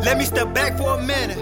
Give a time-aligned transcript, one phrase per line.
[0.00, 1.36] Let me step back for a minute.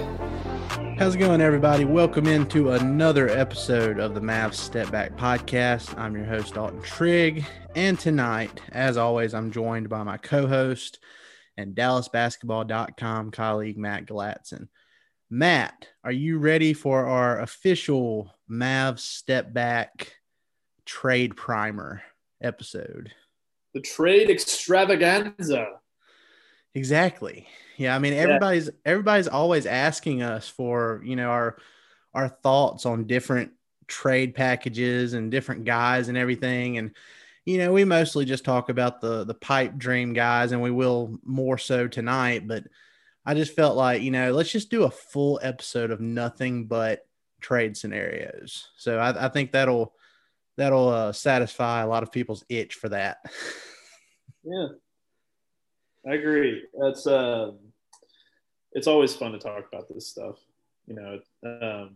[0.99, 1.85] How's it going, everybody?
[1.85, 5.97] Welcome into another episode of the Mavs Step Back Podcast.
[5.97, 7.47] I'm your host, Dalton Trigg.
[7.77, 10.99] And tonight, as always, I'm joined by my co host
[11.57, 14.67] and DallasBasketball.com colleague, Matt Galatzan.
[15.31, 20.15] Matt, are you ready for our official Mavs Step Back
[20.85, 22.03] trade primer
[22.43, 23.13] episode?
[23.73, 25.79] The trade extravaganza.
[26.75, 27.47] Exactly.
[27.79, 28.73] Yeah, I mean everybody's yeah.
[28.85, 31.57] everybody's always asking us for, you know, our
[32.13, 33.53] our thoughts on different
[33.87, 36.95] trade packages and different guys and everything and
[37.47, 41.19] you know, we mostly just talk about the the pipe dream guys and we will
[41.25, 42.65] more so tonight, but
[43.25, 47.07] I just felt like, you know, let's just do a full episode of nothing but
[47.41, 48.69] trade scenarios.
[48.77, 49.95] So I, I think that'll
[50.57, 53.19] that'll uh, satisfy a lot of people's itch for that.
[54.45, 54.69] Yeah,
[56.09, 56.63] I agree.
[56.81, 57.59] That's um,
[58.79, 60.37] it's always fun to talk about this stuff.
[60.87, 61.91] You know, um,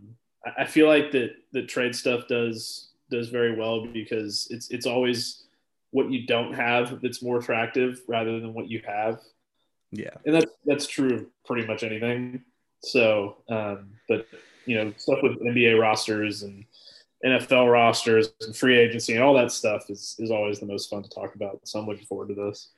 [0.45, 4.87] I, I feel like that the trade stuff does does very well because it's it's
[4.87, 5.45] always
[5.93, 9.21] what you don't have that's more attractive rather than what you have.
[9.93, 12.43] Yeah, and that's that's true of pretty much anything.
[12.81, 14.27] So, um, but
[14.67, 16.65] you know, stuff with NBA rosters and
[17.25, 21.05] NFL rosters and free agency and all that stuff is is always the most fun
[21.05, 21.61] to talk about.
[21.63, 22.71] So I'm looking forward to this.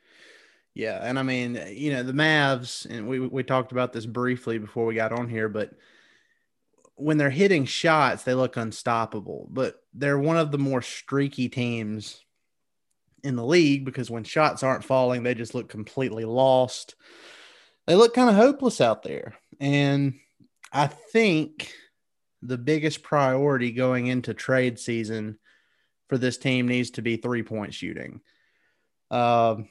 [0.75, 4.59] Yeah, and I mean, you know, the Mavs, and we we talked about this briefly
[4.59, 5.71] before we got on here, but
[6.97, 9.49] when they're hitting shots, they look unstoppable.
[9.51, 12.25] But they're one of the more streaky teams
[13.23, 16.95] in the league because when shots aren't falling, they just look completely lost.
[17.87, 19.35] They look kind of hopeless out there.
[19.61, 20.15] And
[20.73, 21.73] I think
[22.43, 25.39] the biggest priority going into trade season
[26.09, 28.21] for this team needs to be three point shooting
[29.11, 29.69] Um,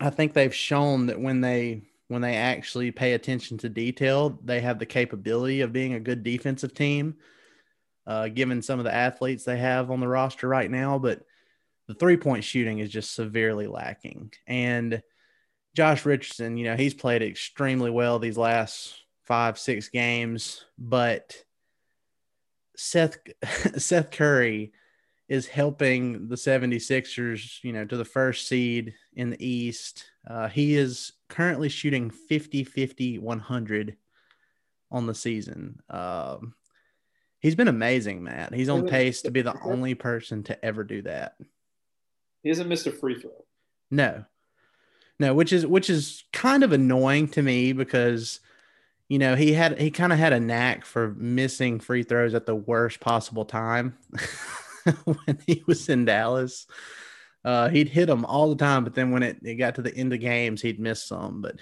[0.00, 4.60] I think they've shown that when they when they actually pay attention to detail, they
[4.60, 7.16] have the capability of being a good defensive team,
[8.06, 10.98] uh, given some of the athletes they have on the roster right now.
[10.98, 11.22] But
[11.86, 14.32] the three point shooting is just severely lacking.
[14.46, 15.02] And
[15.74, 21.36] Josh Richardson, you know, he's played extremely well these last five, six games, but
[22.76, 23.18] Seth
[23.76, 24.72] Seth Curry
[25.28, 30.04] is helping the 76ers, you know, to the first seed in the East.
[30.26, 33.96] Uh, he is currently shooting 50 50 100
[34.90, 35.80] on the season.
[35.90, 36.54] Um,
[37.40, 38.54] he's been amazing, Matt.
[38.54, 41.36] He's on pace to be the only person to ever do that.
[42.42, 43.44] He hasn't missed a free throw.
[43.90, 44.24] No.
[45.20, 48.40] No, which is which is kind of annoying to me because
[49.08, 52.46] you know, he had he kind of had a knack for missing free throws at
[52.46, 53.96] the worst possible time
[55.04, 56.66] when he was in Dallas.
[57.44, 59.94] Uh, he'd hit them all the time, but then when it, it got to the
[59.96, 61.40] end of games, he'd miss some.
[61.40, 61.56] But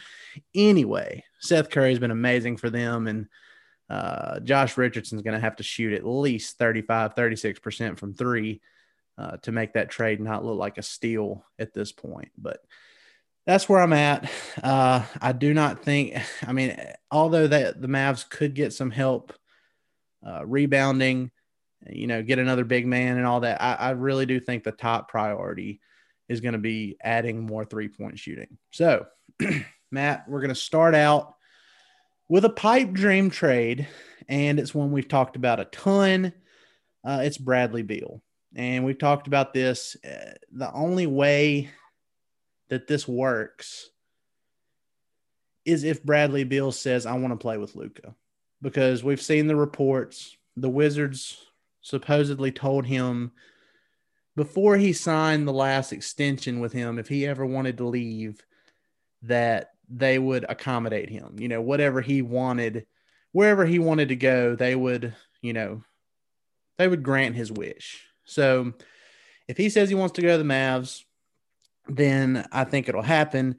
[0.55, 3.07] anyway, Seth Curry's been amazing for them.
[3.07, 3.27] And
[3.89, 8.61] uh, Josh Richardson's going to have to shoot at least 35, 36% from three
[9.19, 12.31] uh, to make that trade not look like a steal at this point.
[12.37, 12.61] But
[13.47, 14.29] that's where I'm at.
[14.63, 16.77] Uh, I do not think, I mean,
[17.11, 19.33] although that the Mavs could get some help
[20.27, 21.31] uh, rebounding,
[21.89, 24.73] you know, get another big man and all that, I, I really do think the
[24.73, 25.81] top priority
[26.29, 28.59] is going to be adding more three point shooting.
[28.71, 29.07] So,
[29.91, 31.35] Matt, we're going to start out
[32.29, 33.87] with a pipe dream trade,
[34.29, 36.33] and it's one we've talked about a ton.
[37.05, 38.23] Uh, it's Bradley Beal.
[38.55, 39.97] And we've talked about this.
[40.05, 41.71] Uh, the only way
[42.69, 43.91] that this works
[45.65, 48.15] is if Bradley Beal says, I want to play with Luka,
[48.63, 50.37] Because we've seen the reports.
[50.57, 51.46] The Wizards
[51.87, 53.31] supposedly told him
[54.35, 58.45] before he signed the last extension with him, if he ever wanted to leave,
[59.23, 61.37] that they would accommodate him.
[61.39, 62.87] You know, whatever he wanted,
[63.31, 65.85] wherever he wanted to go, they would, you know,
[66.77, 68.05] they would grant his wish.
[68.25, 68.73] So
[69.47, 71.05] if he says he wants to go to the Mavs,
[71.87, 73.59] then I think it'll happen.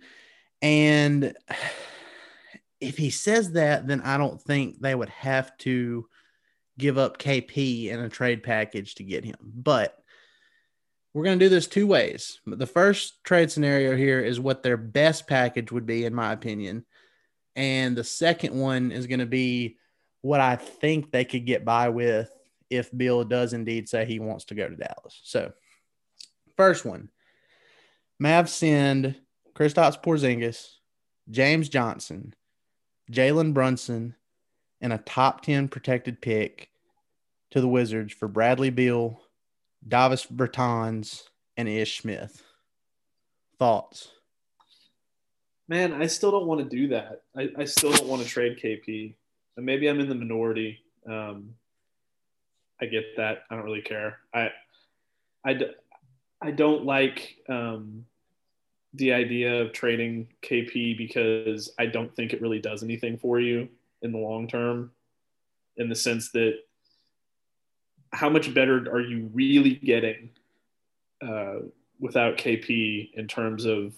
[0.62, 1.34] And
[2.82, 6.08] if he says that, then I don't think they would have to
[6.78, 9.38] give up KP in a trade package to get him.
[9.42, 9.98] But
[11.14, 12.40] we're going to do this two ways.
[12.46, 16.86] The first trade scenario here is what their best package would be, in my opinion.
[17.56, 19.78] And the second one is going to be
[20.22, 22.30] what I think they could get by with
[22.70, 25.20] if Beal does indeed say he wants to go to Dallas.
[25.24, 25.54] So,
[26.56, 27.10] first one
[28.22, 29.16] Mavs send
[29.56, 30.68] Kristaps Porzingis,
[31.30, 32.34] James Johnson,
[33.12, 34.16] Jalen Brunson,
[34.82, 36.70] and a top 10 protected pick
[37.52, 39.22] to the Wizards for Bradley Beal,
[39.88, 41.24] Davis Bertans,
[41.56, 42.44] and Ish Smith.
[43.58, 44.10] Thoughts?
[45.68, 47.24] Man, I still don't want to do that.
[47.36, 49.16] I, I still don't want to trade KP.
[49.58, 50.80] And maybe I'm in the minority.
[51.10, 51.56] Um,
[52.80, 53.44] I get that.
[53.50, 54.20] I don't really care.
[54.34, 54.52] I,
[55.44, 55.60] I,
[56.42, 58.06] I don't like um,
[58.94, 63.68] the idea of trading KP because I don't think it really does anything for you
[64.02, 64.92] in the long term,
[65.78, 66.60] in the sense that
[68.12, 70.30] how much better are you really getting
[71.22, 71.60] uh,
[72.00, 73.94] without KP in terms of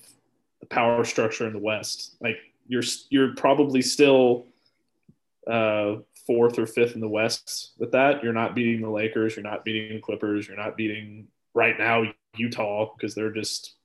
[0.61, 2.15] the power structure in the West?
[2.21, 2.37] Like
[2.67, 4.47] you're you're probably still
[5.49, 5.95] uh,
[6.27, 8.23] fourth or fifth in the West with that.
[8.23, 9.35] You're not beating the Lakers.
[9.35, 10.47] You're not beating the Clippers.
[10.47, 12.03] You're not beating right now
[12.35, 13.75] Utah because they're just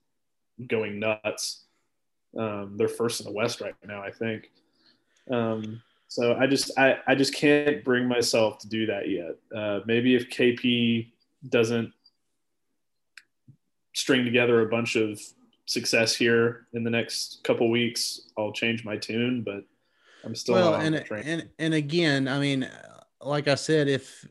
[0.68, 1.64] going nuts.
[2.36, 4.50] Um, they're first in the West right now, I think.
[5.30, 5.82] Um,
[6.14, 9.34] so I just I, I just can't bring myself to do that yet.
[9.52, 11.10] Uh, maybe if KP
[11.48, 11.92] doesn't
[13.94, 15.20] string together a bunch of
[15.66, 19.42] success here in the next couple weeks, I'll change my tune.
[19.42, 19.64] But
[20.22, 22.70] I'm still well, and and and again, I mean,
[23.20, 24.24] like I said, if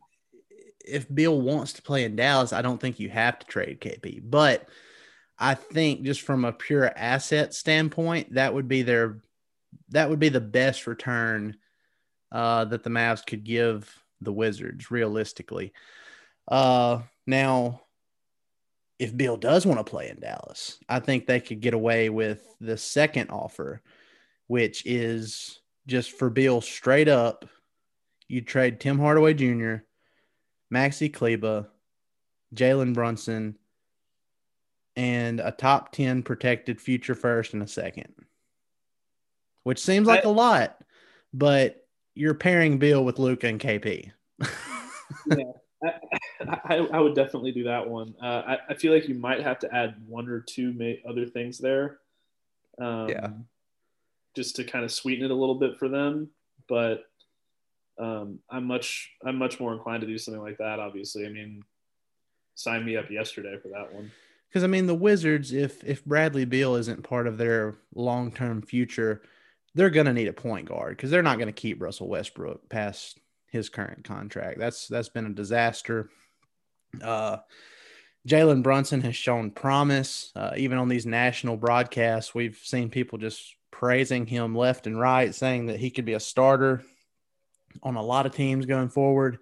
[0.85, 4.21] if Beal wants to play in Dallas, I don't think you have to trade KP.
[4.23, 4.69] But
[5.37, 9.17] I think just from a pure asset standpoint, that would be their
[9.89, 11.57] that would be the best return
[12.33, 15.71] uh, that the Mavs could give the Wizards realistically.
[16.47, 17.81] Uh, now,
[18.99, 22.45] if Beal does want to play in Dallas, I think they could get away with
[22.59, 23.81] the second offer,
[24.47, 27.45] which is just for Beal straight up.
[28.27, 29.75] You trade Tim Hardaway Jr.,
[30.73, 31.67] Maxi Kleber,
[32.55, 33.57] Jalen Brunson,
[34.95, 38.13] and a top 10 protected future first and a second,
[39.63, 40.77] which seems like I, a lot,
[41.33, 41.82] but
[42.15, 44.11] you're pairing Beal with Luka and KP.
[45.27, 45.37] yeah.
[46.47, 48.15] I, I, I would definitely do that one.
[48.21, 51.57] Uh, I, I feel like you might have to add one or two other things
[51.57, 51.99] there.
[52.79, 53.29] Um, Yeah.
[54.35, 56.29] Just to kind of sweeten it a little bit for them,
[56.67, 57.03] but
[57.99, 60.79] um, I'm much I'm much more inclined to do something like that.
[60.79, 61.63] Obviously, I mean,
[62.55, 64.11] sign me up yesterday for that one.
[64.49, 68.61] Because I mean, the Wizards, if if Bradley Beal isn't part of their long term
[68.61, 69.21] future,
[69.75, 72.69] they're going to need a point guard because they're not going to keep Russell Westbrook
[72.69, 74.59] past his current contract.
[74.59, 76.09] That's that's been a disaster.
[77.01, 77.37] Uh,
[78.27, 80.31] Jalen Brunson has shown promise.
[80.35, 85.33] Uh, even on these national broadcasts, we've seen people just praising him left and right,
[85.35, 86.83] saying that he could be a starter
[87.81, 89.39] on a lot of teams going forward.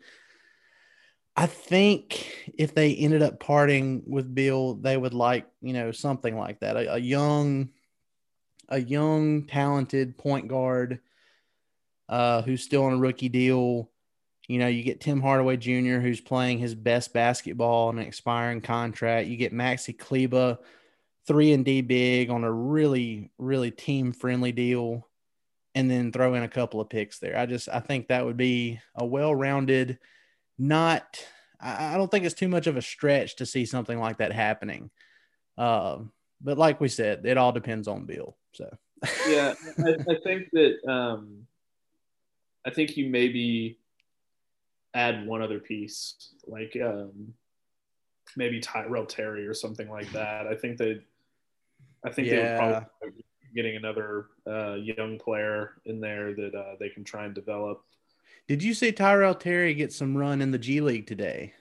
[1.35, 6.38] I think if they ended up parting with Beal, they would like, you know, something
[6.38, 6.75] like that.
[6.75, 7.69] A, a young,
[8.71, 10.99] a young, talented point guard
[12.09, 13.91] uh, who's still on a rookie deal.
[14.47, 18.61] You know, you get Tim Hardaway Jr., who's playing his best basketball on an expiring
[18.61, 19.27] contract.
[19.27, 20.57] You get Maxi Kleber,
[21.27, 25.07] three and D big on a really, really team friendly deal,
[25.75, 27.37] and then throw in a couple of picks there.
[27.37, 29.99] I just I think that would be a well rounded
[30.57, 31.25] not
[31.61, 34.89] I don't think it's too much of a stretch to see something like that happening.
[35.57, 36.11] Um,
[36.41, 38.35] but like we said, it all depends on Beal.
[38.53, 38.70] So
[39.27, 39.53] yeah,
[39.86, 41.46] I, I think that um,
[42.65, 43.77] I think you maybe
[44.93, 47.34] add one other piece, like um,
[48.36, 50.48] maybe Tyrell Terry or something like that.
[50.48, 51.01] I think they,
[52.05, 52.58] I think they would Yeah.
[52.58, 53.24] probably
[53.55, 57.84] getting another uh, young player in there that uh, they can try and develop.
[58.48, 61.53] did you see Tyrell Terry get some run in the G League today?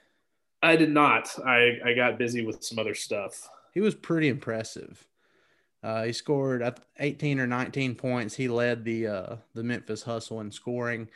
[0.63, 1.33] I did not.
[1.45, 3.49] I I got busy with some other stuff.
[3.73, 5.07] He was pretty impressive.
[5.83, 8.35] Uh, he scored 18 or 19 points.
[8.35, 11.09] He led the uh, the Memphis Hustle in scoring.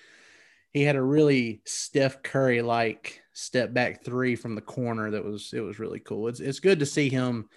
[0.71, 5.53] He had a really Steph Curry like step back three from the corner that was
[5.53, 6.27] it was really cool.
[6.27, 7.47] It's it's good to see him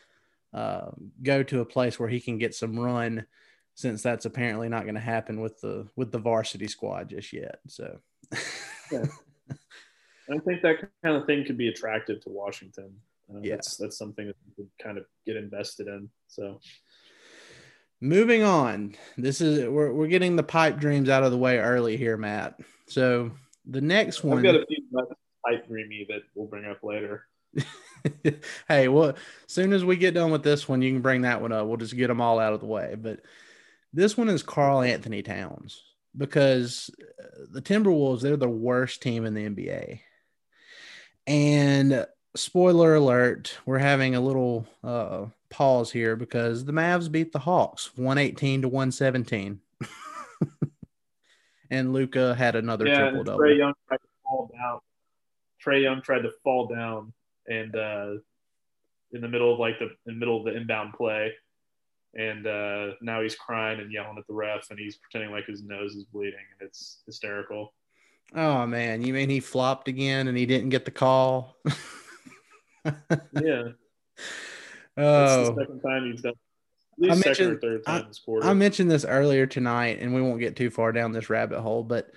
[0.52, 0.90] uh,
[1.22, 3.26] go to a place where he can get some run,
[3.74, 7.60] since that's apparently not going to happen with the with the varsity squad just yet.
[7.68, 7.98] So
[10.30, 12.92] I think that kind of thing could be attractive to Washington.
[13.30, 13.56] Uh, Yeah.
[13.56, 16.08] that's that's something that we could kind of get invested in.
[16.28, 16.60] So
[18.00, 21.96] moving on, this is we're we're getting the pipe dreams out of the way early
[21.96, 22.60] here, Matt.
[22.86, 23.32] So
[23.66, 24.38] the next one.
[24.38, 24.82] I've got a few
[25.46, 27.24] pipe dreamy that we'll bring up later.
[28.68, 31.40] hey, well, as soon as we get done with this one, you can bring that
[31.40, 31.66] one up.
[31.66, 32.94] We'll just get them all out of the way.
[32.98, 33.20] But
[33.92, 35.82] this one is Karl-Anthony Towns
[36.16, 36.90] because
[37.20, 40.00] uh, the Timberwolves, they're the worst team in the NBA.
[41.26, 47.38] And spoiler alert, we're having a little uh, pause here because the Mavs beat the
[47.38, 49.60] Hawks 118 to 117.
[51.70, 53.40] and Luka had another yeah, triple double.
[53.40, 54.80] Trae Young tried to fall down.
[55.64, 57.12] Trae Young tried to fall down
[57.48, 58.10] and uh,
[59.12, 61.32] in the middle of like the in the middle of the inbound play,
[62.14, 65.62] and uh, now he's crying and yelling at the ref, and he's pretending like his
[65.62, 67.74] nose is bleeding, and it's hysterical.
[68.34, 71.56] Oh man, you mean he flopped again and he didn't get the call?
[73.32, 73.68] Yeah,
[74.96, 76.34] oh, second time he's done.
[77.02, 78.46] I second or mentioned- third time this quarter.
[78.46, 81.84] I mentioned this earlier tonight, and we won't get too far down this rabbit hole,
[81.84, 82.10] but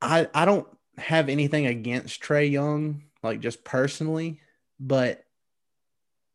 [0.00, 4.40] I I don't have anything against Trae Young, like just personally,
[4.78, 5.24] but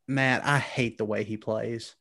[0.07, 1.95] Matt, I hate the way he plays.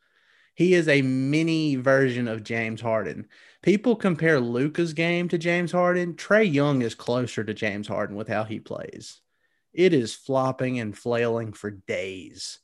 [0.54, 3.26] He is a mini version of James Harden.
[3.62, 6.14] People compare Luka's game to James Harden.
[6.14, 9.20] Trae Young is closer to James Harden with how he plays.
[9.74, 12.60] It is flopping and flailing for days.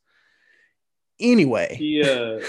[1.18, 2.40] Anyway, he uh,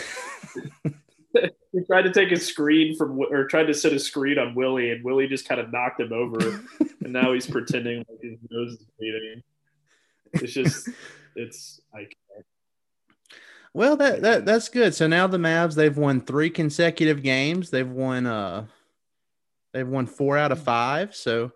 [1.71, 4.91] he tried to take a screen from or tried to set a screen on Willie,
[4.91, 6.39] and Willie just kind of knocked him over,
[7.03, 9.43] and now he's pretending like his nose is bleeding.
[10.33, 10.89] It's just,
[11.35, 12.45] it's I can't.
[13.73, 14.93] Well, that, that that's good.
[14.93, 17.69] So now the Mavs they've won three consecutive games.
[17.69, 18.65] They've won uh
[19.73, 21.15] they've won four out of five.
[21.15, 21.51] So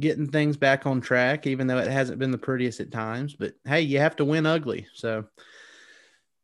[0.00, 3.34] getting things back on track, even though it hasn't been the prettiest at times.
[3.34, 4.86] But hey, you have to win ugly.
[4.94, 5.24] So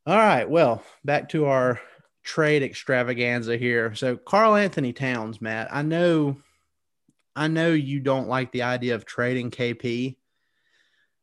[0.06, 1.80] all right, well, back to our
[2.22, 3.92] trade extravaganza here.
[3.96, 6.36] So Karl-Anthony Towns, Matt, I know
[7.34, 10.16] I know you don't like the idea of trading KP,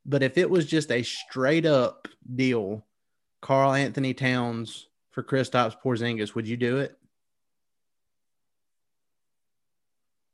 [0.06, 2.86] but if it was just a straight up deal
[3.42, 6.98] Karl-Anthony Towns for Kristaps Porzingis, would you do it?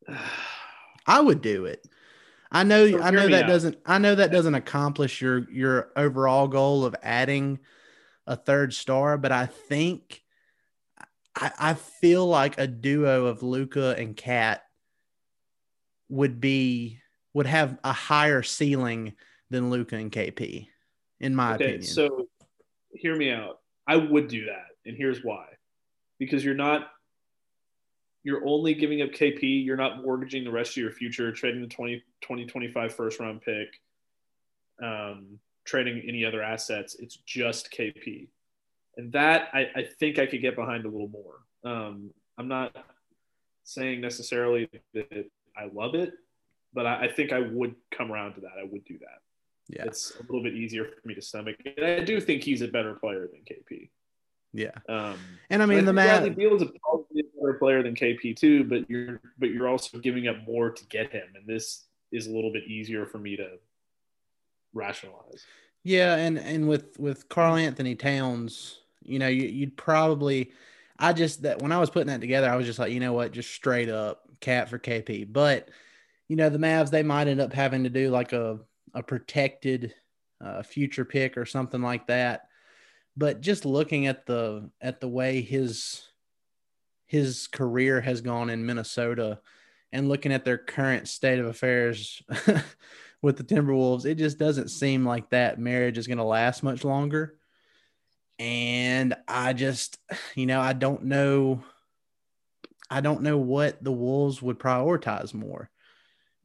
[1.09, 1.87] I would do it.
[2.51, 3.47] I know So I know that out.
[3.47, 7.59] doesn't I know that doesn't accomplish your your overall goal of adding
[8.25, 10.23] a third star, but I think
[11.35, 14.63] I, I feel like a duo of Luka and KAT
[16.09, 16.99] would be
[17.33, 19.13] would have a higher ceiling
[19.49, 20.67] than Luka and KP,
[21.19, 21.83] in my Okay, opinion.
[21.83, 22.27] so
[22.91, 23.59] hear me out.
[23.87, 25.45] I would do that, and here's why:
[26.19, 26.89] because you're not,
[28.29, 29.65] you're only giving up KP.
[29.65, 33.67] You're not mortgaging the rest of your future, trading the 20, 2025 first round pick,
[34.81, 36.95] um, trading any other assets.
[36.99, 38.27] It's just KP,
[38.97, 41.39] and that I, I think I could get behind a little more.
[41.63, 42.75] Um, I'm not
[43.63, 46.13] saying necessarily that I love it,
[46.73, 48.53] but I, I think I would come around to that.
[48.59, 49.19] I would do that
[49.69, 51.55] yeah, it's a little bit easier for me to stomach.
[51.77, 53.89] And I do think he's a better player than KP.
[54.51, 54.71] yeah.
[54.89, 55.15] Um,
[55.49, 56.29] And I mean, the think Bradley.
[56.31, 56.71] Beal is a
[57.49, 61.11] better player than KP too, but you're but you're also giving up more to get
[61.11, 63.47] him, and this is a little bit easier for me to
[64.73, 65.45] rationalize.
[65.83, 70.51] Yeah, and and with with Karl-Anthony Towns, you know, you, you'd probably.
[71.01, 73.13] I just that when I was putting that together, I was just like, you know
[73.13, 75.31] what, just straight up KAT for KP.
[75.31, 75.69] But
[76.27, 78.59] you know, the Mavs they might end up having to do like a
[78.93, 79.93] a protected
[80.43, 82.47] uh, future pick or something like that.
[83.15, 86.08] But just looking at the at the way his
[87.09, 89.39] his career has gone in Minnesota,
[89.91, 92.21] and looking at their current state of affairs
[93.23, 96.83] with the Timberwolves, it just doesn't seem like that marriage is going to last much
[96.83, 97.35] longer.
[98.37, 99.97] And I just,
[100.35, 101.63] you know, I don't know.
[102.91, 105.71] I don't know what the Wolves would prioritize more.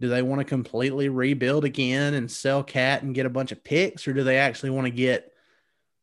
[0.00, 3.62] Do they want to completely rebuild again and sell KAT and get a bunch of
[3.62, 5.30] picks, or do they actually want to get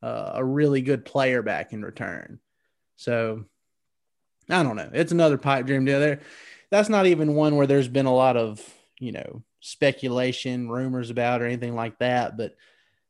[0.03, 2.39] uh, a really good player back in return?
[2.95, 3.45] So
[4.51, 4.89] I don't know.
[4.93, 6.19] It's another pipe dream deal there.
[6.69, 8.61] That's not even one where there's been a lot of,
[8.99, 12.37] you know, speculation, rumors about or anything like that.
[12.37, 12.55] But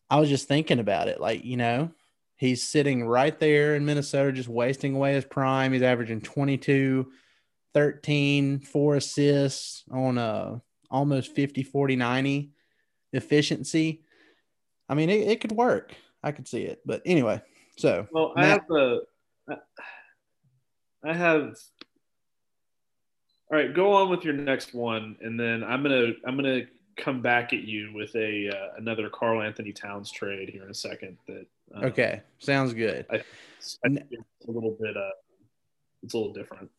[0.09, 1.19] I was just thinking about it.
[1.21, 1.91] Like, you know,
[2.37, 5.73] he's sitting right there in Minnesota, just wasting away his prime.
[5.73, 7.11] He's averaging 22,
[7.73, 12.51] 13, four assists on a almost 50, 40, 90
[13.13, 14.03] efficiency.
[14.89, 15.93] I mean, it, it could work.
[16.23, 16.81] I could see it.
[16.85, 17.41] But anyway,
[17.77, 18.99] so Well, I Matt- have a,
[21.03, 21.55] I have.
[23.51, 26.61] All right, go on with your next one, and then I'm gonna I'm gonna
[26.97, 31.17] come back at you with a uh, another Karl-Anthony Towns trade here in a second.
[31.27, 33.05] That uh, okay, sounds good.
[33.09, 35.09] I, I think it's a little bit uh,
[36.03, 36.69] it's a little different.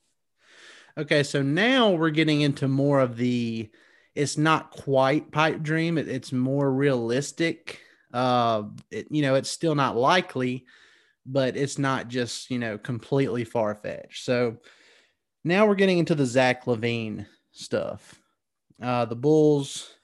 [0.97, 3.71] Okay, so now we're getting into more of the
[4.15, 7.81] it's not quite pipe dream, it, it's more realistic.
[8.13, 10.67] Uh it, you know, it's still not likely,
[11.25, 14.25] but it's not just, you know, completely far-fetched.
[14.25, 14.59] So
[15.45, 18.19] now we're getting into the Zach LaVine stuff.
[18.83, 19.95] Uh the Bulls,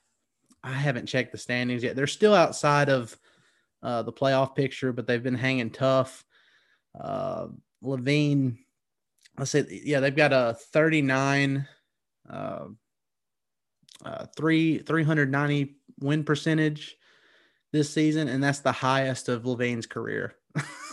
[0.63, 1.97] I haven't checked the standings yet.
[1.97, 3.17] They're still outside of
[3.83, 6.25] uh the playoff picture, but they've been hanging tough.
[6.99, 7.49] Uh
[7.83, 8.59] LaVine
[9.39, 11.67] let's say yeah they've got a 39
[12.29, 12.65] uh,
[14.05, 16.97] uh 3 390 win percentage
[17.73, 20.35] this season and that's the highest of LaVine's career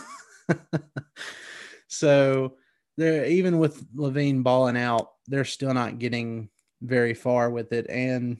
[1.88, 2.54] so
[2.96, 6.48] they're even with LaVine balling out they're still not getting
[6.82, 8.38] very far with it and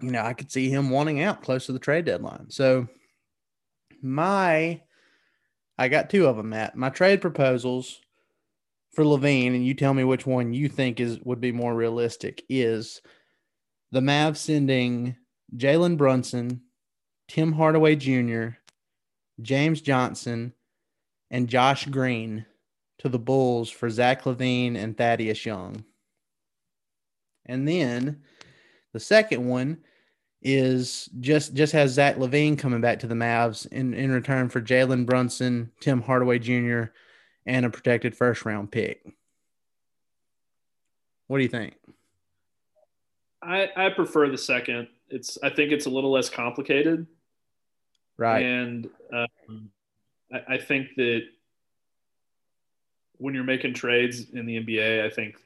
[0.00, 2.88] you know I could see him wanting out close to the trade deadline so
[4.02, 4.80] my
[5.78, 8.00] I got two of them Matt my trade proposals
[8.96, 12.42] for LaVine, and you tell me which one you think is would be more realistic,
[12.48, 13.02] is
[13.92, 15.16] the Mavs sending
[15.54, 16.62] Jalen Brunson,
[17.28, 18.56] Tim Hardaway Jr.,
[19.42, 20.54] James Johnson,
[21.30, 22.46] and Josh Green
[22.98, 25.84] to the Bulls for Zach LaVine and Thaddeus Young.
[27.44, 28.22] And then
[28.92, 29.78] the second one
[30.42, 34.60] is just just has Zach LaVine coming back to the Mavs in, in return for
[34.60, 36.84] Jalen Brunson, Tim Hardaway Jr.,
[37.46, 39.02] and a protected first round pick.
[41.26, 41.74] What do you think?
[43.42, 44.88] I I prefer the second.
[45.08, 47.06] It's I think it's a little less complicated.
[48.18, 48.44] Right.
[48.44, 49.70] And um,
[50.32, 51.22] I, I think that
[53.18, 55.36] when you're making trades in the NBA, I think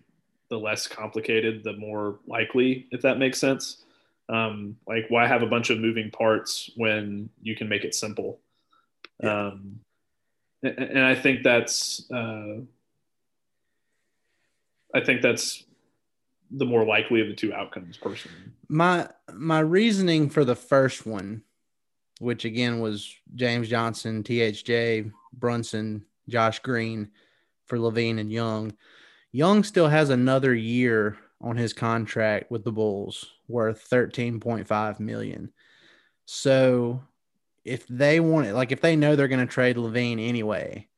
[0.48, 3.84] the less complicated, the more likely, if that makes sense.
[4.28, 8.40] Um, like, why have a bunch of moving parts when you can make it simple?
[9.22, 9.48] Yeah.
[9.48, 9.80] Um,
[10.62, 12.58] and, and I think that's, uh,
[14.94, 15.64] I think that's
[16.50, 18.36] the more likely of the two outcomes, personally.
[18.68, 21.42] My my reasoning for the first one,
[22.20, 27.10] which again was James Johnson, THJ, Brunson, Josh Green
[27.64, 28.76] for LaVine and Young.
[29.32, 35.50] Young still has another year on his contract with the Bulls worth 13.5 million.
[36.26, 37.02] So
[37.64, 40.88] if they want it, like if they know they're going to trade LaVine anyway,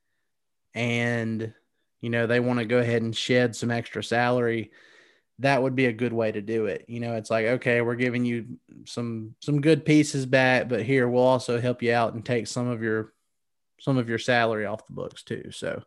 [0.75, 1.55] and
[2.01, 4.73] you know they want to go ahead and shed some extra salary,
[5.43, 6.85] that would be a good way to do it.
[6.89, 11.09] You know, it's like, okay, we're giving you some some good pieces back, but here
[11.09, 13.13] we'll also help you out and take some of your
[13.81, 15.51] some of your salary off the books too.
[15.51, 15.83] So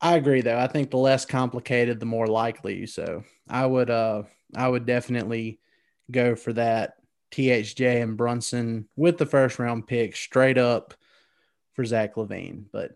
[0.00, 0.58] I agree though.
[0.58, 2.86] I think the less complicated, the more likely.
[2.86, 4.22] So I would uh
[4.54, 5.58] I would definitely
[6.10, 6.94] go for that
[7.32, 10.94] THJ and Brunson with the first round pick straight up
[11.74, 12.66] for Zach LaVine.
[12.72, 12.92] But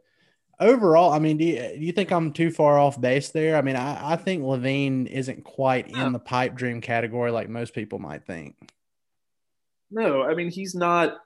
[0.60, 3.56] overall, I mean, do you, do you think I'm too far off base there?
[3.56, 7.74] I mean, I, I think LaVine isn't quite in the pipe dream category like most
[7.74, 8.56] people might think.
[9.90, 11.18] No, I mean, he's not.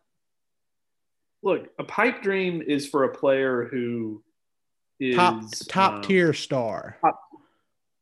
[1.42, 4.23] Look, a pipe dream is for a player who
[4.99, 6.97] is top top um, tier star.
[7.03, 7.20] top,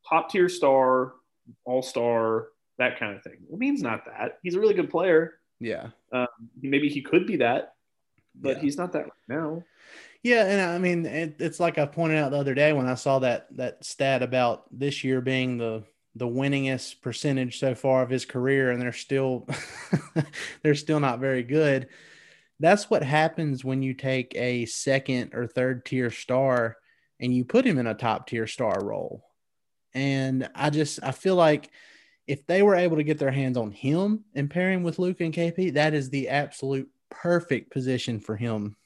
[0.09, 1.15] top tier star,
[1.65, 3.39] all star, that kind of thing.
[3.53, 4.39] LaVine's not that.
[4.45, 5.35] He's a really good player.
[5.59, 5.89] Yeah.
[6.13, 6.29] Um,
[6.61, 7.75] maybe he could be that,
[8.35, 8.63] but Yeah.
[8.63, 9.65] he's not that right now.
[10.23, 12.95] Yeah, and I mean, it, it's like I pointed out the other day when I
[12.95, 18.11] saw that that stat about this year being the the winningest percentage so far of
[18.11, 19.49] his career, and they're still
[20.63, 21.89] they're still not very good.
[22.61, 26.77] That's what happens when you take a second or third tier star
[27.21, 29.25] and you put him in a top tier star role.
[29.95, 31.71] And I just I feel like
[32.29, 35.21] if they were able to get their hands on him and pair him with Luke
[35.21, 38.77] and KP, that is the absolute perfect position for him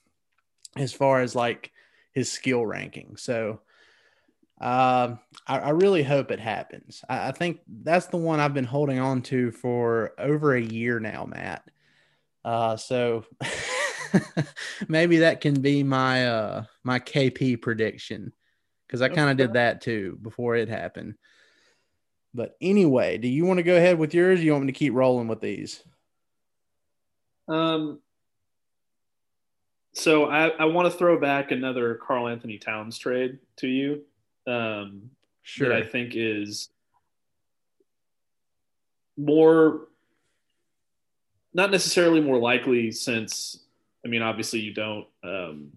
[0.76, 1.72] as far as like
[2.12, 3.16] his skill ranking.
[3.16, 3.60] So
[4.60, 7.04] um, I, I really hope it happens.
[7.08, 10.98] I, I think that's the one I've been holding on to for over a year
[10.98, 11.68] now, Matt.
[12.44, 13.24] Uh, so
[14.88, 18.32] maybe that can be my uh, my KP prediction
[18.86, 21.16] because I kind of did that too before it happened.
[22.32, 24.42] But anyway, do you want to go ahead with yours?
[24.42, 25.82] You want me to keep rolling with these?
[27.48, 28.00] Um,
[29.96, 34.02] so I, I want to throw back another Karl-Anthony Towns trade to you.
[34.46, 35.10] Um,
[35.42, 35.68] Sure.
[35.68, 36.68] that I think is
[39.16, 39.86] more,
[41.54, 43.60] not necessarily more likely since,
[44.04, 45.70] I mean, obviously you don't um,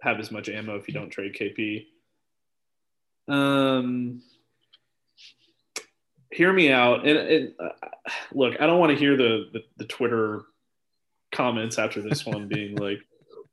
[0.00, 1.86] have as much ammo if you don't trade KP.
[3.28, 4.22] Um,
[6.32, 7.06] hear me out.
[7.06, 7.68] And, and uh,
[8.32, 10.42] look, I don't want to hear the, the, the Twitter
[11.30, 13.00] comments after this one being like,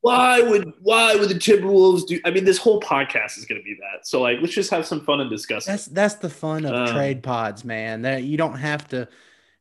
[0.07, 2.19] why would why would the Timberwolves do?
[2.25, 4.07] I mean, this whole podcast is going to be that.
[4.07, 5.65] So like, let's just have some fun and discuss.
[5.67, 5.71] it.
[5.71, 8.01] That's that's the fun of Um, trade pods, man.
[8.03, 9.07] That you don't have to.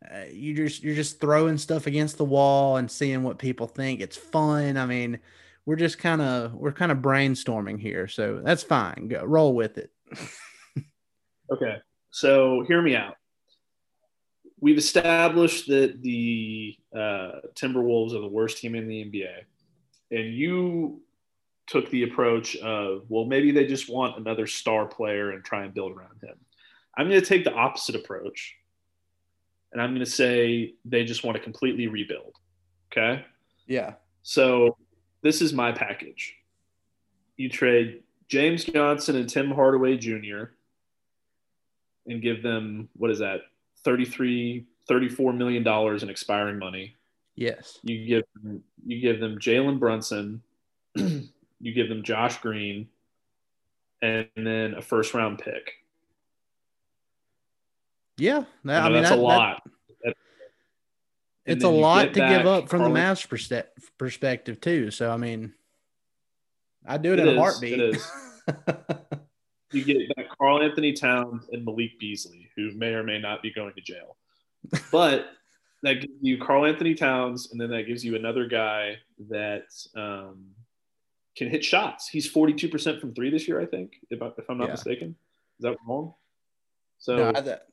[0.09, 4.01] Uh, you just you're just throwing stuff against the wall and seeing what people think.
[4.01, 4.77] It's fun.
[4.77, 5.19] I mean,
[5.65, 9.09] we're just kind of we're kind of brainstorming here, so that's fine.
[9.09, 9.91] Go, roll with it.
[11.49, 11.77] Okay,
[12.11, 13.15] so hear me out.
[14.59, 19.45] We've established that the uh, Timberwolves are the worst team in the NBA,
[20.11, 21.03] and you
[21.67, 25.75] took the approach of, well, maybe they just want another star player and try and
[25.75, 26.37] build around him.
[26.97, 28.55] I'm going to take the opposite approach,
[29.73, 32.35] and I'm going to say they just want to completely rebuild.
[32.91, 33.25] Okay.
[33.67, 33.95] Yeah.
[34.23, 34.77] So
[35.23, 36.35] this is my package.
[37.37, 40.45] You trade James Johnson and Tim Hardaway Jr.
[42.07, 43.41] and give them what is that
[43.85, 46.96] 33 34 million dollars in expiring money.
[47.37, 47.79] Yes.
[47.83, 50.43] You give them, you give them Jalen Brunson,
[50.97, 52.89] you give them Josh Green,
[54.03, 55.73] and then a first round pick.
[58.17, 58.45] Yeah.
[58.65, 59.63] That, I mean, that's that- a that- lot.
[61.49, 63.69] And it's a lot to give up from the Carl- Mavs perspe-
[63.99, 64.91] perspective too.
[64.91, 65.55] So I mean,
[66.85, 67.79] I do it, It in a is, heartbeat.
[67.81, 68.11] it is.
[69.73, 73.75] You get back Karl-Anthony Towns and Malik Beasley, who may or may not be going
[73.75, 74.17] to jail.
[74.93, 75.27] But
[75.83, 78.97] that gives you Karl-Anthony Towns, and then that gives you another guy
[79.31, 80.47] that um,
[81.37, 82.09] can hit shots.
[82.09, 84.73] He's 42% from three this year, I think, if, I, if I'm not Yeah.
[84.73, 85.17] mistaken.
[85.59, 86.15] Is that wrong?
[86.99, 87.67] So, no, I, that,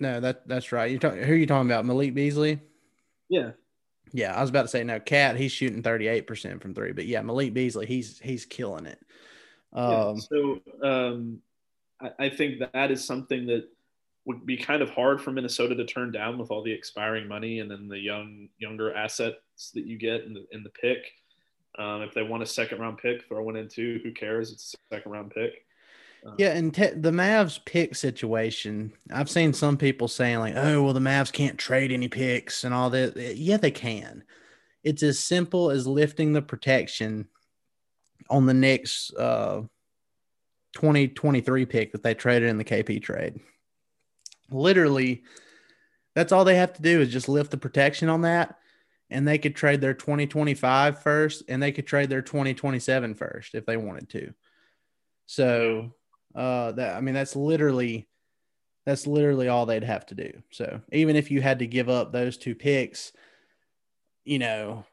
[0.00, 0.90] no, that that's right.
[0.90, 1.84] You talk, who are you talking about?
[1.84, 2.60] Malik Beasley.
[3.28, 3.52] yeah.
[4.10, 4.98] Yeah, I was about to say no.
[5.00, 8.86] KAT, he's shooting thirty eight percent from three, but yeah, Malik Beasley, he's he's killing
[8.86, 8.98] it.
[9.76, 11.42] Yeah, Um, so um,
[12.00, 13.68] I, I think that is something that
[14.28, 17.60] would be kind of hard for Minnesota to turn down with all the expiring money
[17.60, 20.98] and then the young younger assets that you get in the in the pick.
[21.78, 24.00] Um, if they want a second round pick, throw one in too.
[24.04, 24.52] Who cares?
[24.52, 25.64] It's a second round pick.
[26.36, 30.92] yeah, and te- the Mavs pick situation, I've seen some people saying like, "Oh, well,
[30.92, 34.24] the Mavs can't trade any picks and all that." Yeah, they can.
[34.84, 37.28] It's as simple as lifting the protection
[38.28, 39.62] on the Knicks' uh,
[40.74, 43.40] 2023 pick that they traded in the KP trade.
[44.50, 45.24] Literally,
[46.14, 48.58] that's all they have to do is just lift the protection on that,
[49.10, 53.66] and they could trade their 2025 first, and they could trade their 2027 first if
[53.66, 54.34] they wanted to.
[55.26, 55.92] So,
[56.34, 58.08] uh, that I mean, that's literally
[58.86, 60.32] That's literally all they'd have to do.
[60.50, 63.12] So even if you had to give up those two picks,
[64.24, 64.84] you know,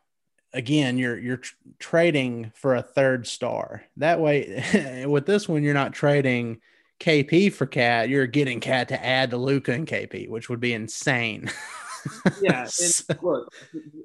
[0.54, 3.84] again, you're you're tr- trading for a third star.
[3.98, 6.62] That way, with this one, you're not trading
[7.00, 8.10] KP for KAT.
[8.10, 11.52] You're getting KAT to add to Luka and KP, which would be insane.
[12.42, 13.54] yeah, and look,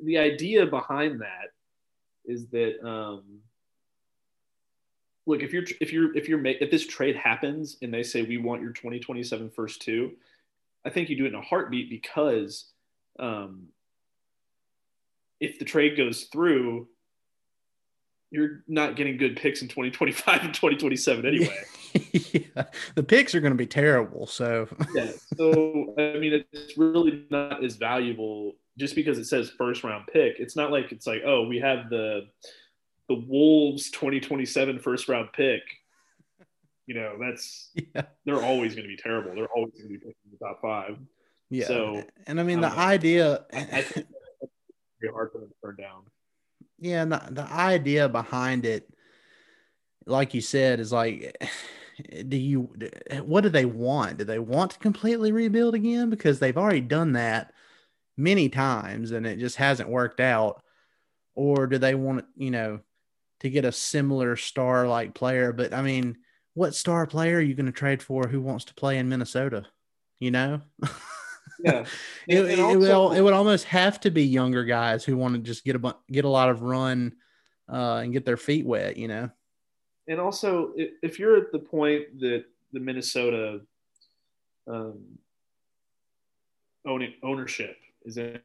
[0.05, 1.51] the idea behind that
[2.25, 3.41] is that um,
[5.27, 8.39] look if you're if you're if you're if this trade happens and they say we
[8.39, 10.13] want your 2027 first two,
[10.85, 12.71] I think you do it in a heartbeat because
[13.19, 13.69] um,
[15.41, 16.89] if the trade goes through,
[18.31, 21.57] you're not getting good picks in 2025 and 2027 anyway.
[22.33, 24.27] yeah, the picks are going to be terrible.
[24.27, 29.85] So yeah, so I mean, it's really not as valuable just because it says first
[29.85, 30.37] round pick.
[30.39, 32.29] It's not like it's like oh we have the
[33.09, 35.63] the Wolves 2027 first round pick.
[36.87, 38.03] You know that's yeah.
[38.25, 39.35] they're always going to be terrible.
[39.35, 40.99] They're always going to be picking the top five.
[41.51, 41.67] Yeah.
[41.67, 42.77] So and I mean the know.
[42.77, 43.45] idea.
[43.53, 44.07] I, I think
[45.01, 46.03] very hard for them to turn down.
[46.79, 48.89] Yeah, and the, the idea behind it,
[50.07, 51.37] like you said, is like,
[52.29, 52.71] do you,
[53.23, 54.19] what do they want?
[54.19, 56.11] Do they want to completely rebuild again?
[56.11, 57.53] Because they've already done that
[58.17, 60.63] many times and it just hasn't worked out.
[61.35, 62.81] Or do they want, you know,
[63.41, 65.53] to get a similar star like player?
[65.53, 66.19] But I mean,
[66.55, 69.67] what star player are you going to trade for who wants to play in Minnesota?
[70.19, 70.61] You know?
[71.63, 71.85] yeah.
[72.29, 75.35] it, it, also, it, would, it would almost have to be younger guys who want
[75.35, 77.15] to just get a get a lot of run
[77.73, 79.31] uh, and get their feet wet, you know.
[80.11, 83.61] And also, if you're at the point that the Minnesota
[84.67, 84.99] um,
[86.87, 88.41] owning, ownership is in,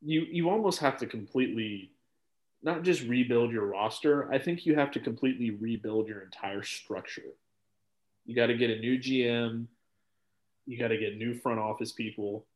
[0.00, 1.90] you you almost have to completely
[2.62, 4.32] not just rebuild your roster.
[4.32, 7.34] I think you have to completely rebuild your entire structure.
[8.24, 9.66] You got to get a new GM
[10.66, 12.46] you got to get new front office people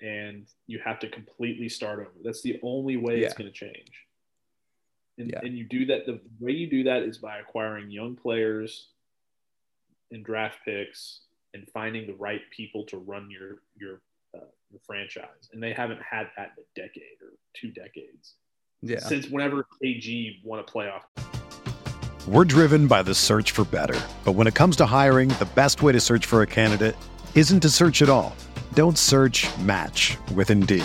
[0.00, 2.10] and you have to completely start over.
[2.22, 3.26] That's the only way yeah.
[3.26, 4.06] it's going to change.
[5.18, 5.40] And, yeah.
[5.42, 8.88] and you do that, the way you do that is by acquiring young players
[10.10, 11.20] and draft picks
[11.54, 14.00] and finding the right people to run your, your,
[14.36, 15.50] uh, your franchise.
[15.52, 18.34] And they haven't had that in a decade or two decades.
[18.80, 19.00] Yeah.
[19.00, 21.02] Since whenever KG won a playoff.
[22.28, 23.98] We're driven by the search for better.
[24.24, 26.94] But when it comes to hiring, the best way to search for a candidate
[27.34, 28.36] isn't to search at all.
[28.74, 30.84] Don't search match with Indeed.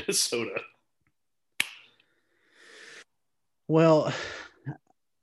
[0.00, 0.60] Minnesota.
[3.68, 4.12] Well,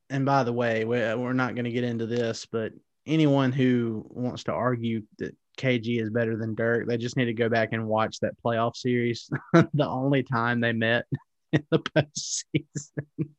[0.09, 2.71] and by the way, we're not going to get into this, but
[3.05, 7.33] anyone who wants to argue that KG is better than Dirk, they just need to
[7.33, 9.29] go back and watch that playoff series.
[9.53, 11.05] the only time they met
[11.51, 13.29] in the postseason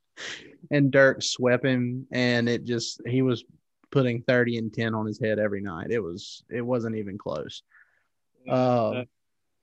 [0.71, 3.45] and Dirk swept him, and it just he was
[3.91, 5.91] putting thirty and ten on his head every night.
[5.91, 7.63] It was it wasn't even close.
[8.49, 9.05] Uh,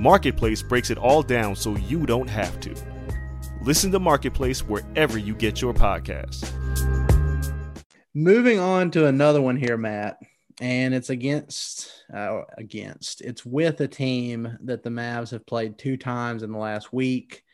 [0.00, 2.74] Marketplace breaks it all down so you don't have to.
[3.60, 6.50] Listen to Marketplace wherever you get your podcasts.
[8.14, 10.18] Moving on to another one here, Matt,
[10.58, 15.98] and it's against uh, against it's with a team that the Mavs have played two
[15.98, 17.44] times in the last week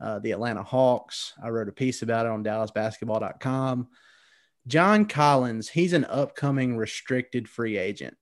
[0.00, 1.34] uh, the Atlanta Hawks.
[1.42, 3.88] I wrote a piece about it on DallasBasketball.com.
[4.68, 8.16] John Collins, he's an upcoming restricted free agent.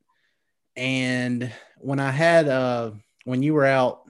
[0.77, 2.93] and when I had uh
[3.27, 4.03] when you were out,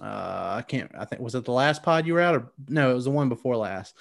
[0.00, 2.90] uh I can't I think was it the last pod you were out or no,
[2.90, 3.96] it was the one before last.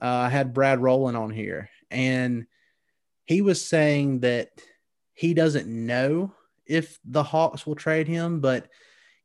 [0.00, 2.46] Uh, I had Brad Rowland on here and
[3.24, 4.50] he was saying that
[5.12, 6.32] he doesn't know
[6.64, 8.68] if the Hawks will trade him, but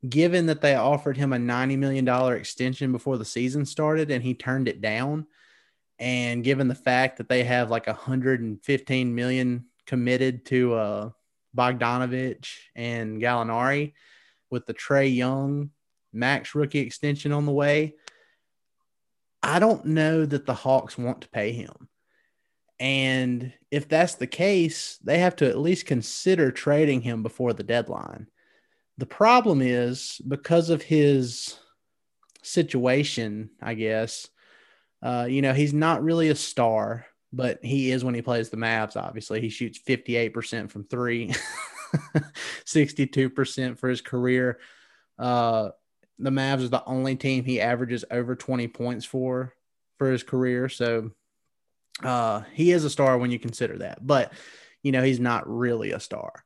[0.06, 4.34] given that they offered him a $90 million extension before the season started and he
[4.34, 5.26] turned it down,
[5.98, 11.10] and given the fact that they have like 115 million committed to uh,
[11.56, 13.92] Bogdanovich and Gallinari
[14.54, 15.70] with the Trae Young
[16.12, 17.96] max rookie extension on the way,
[19.42, 21.88] I don't know that the Hawks want to pay him.
[22.80, 27.62] And if that's the case, they have to at least consider trading him before the
[27.62, 28.28] deadline.
[28.96, 31.58] The problem is because of his
[32.42, 34.28] situation, I guess,
[35.02, 38.56] uh, you know, he's not really a star, but he is when he plays the
[38.56, 39.40] Mavs, obviously.
[39.40, 41.34] He shoots 58% from three,
[42.64, 44.58] 62% for his career.
[45.18, 45.70] Uh,
[46.18, 49.52] the Mavs is the only team he averages over 20 points for
[49.98, 50.68] for his career.
[50.68, 51.12] So
[52.02, 54.32] uh, he is a star when you consider that, but
[54.82, 56.44] you know, he's not really a star.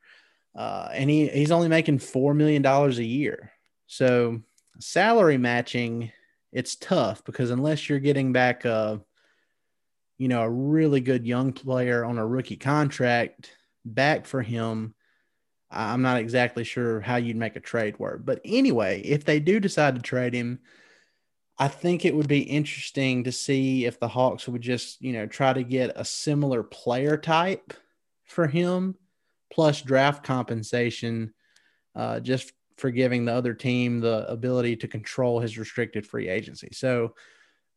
[0.55, 3.53] Uh, and he, he's only making $4 million a year.
[3.87, 4.41] So
[4.81, 6.13] salary matching,
[6.53, 9.01] it's tough because unless you're getting back a,
[10.19, 13.53] you know, a really good young player on a rookie contract
[13.85, 14.95] back for him,
[15.71, 18.23] I'm not exactly sure how you'd make a trade work.
[18.25, 20.61] But anyway, if they do decide to trade him,
[21.59, 25.27] I think it would be interesting to see if the Hawks would just, you know,
[25.27, 27.75] try to get a similar player type
[28.25, 28.95] for him,
[29.53, 31.35] plus draft compensation,
[31.97, 36.69] uh, just for giving the other team the ability to control his restricted free agency.
[36.73, 37.15] So,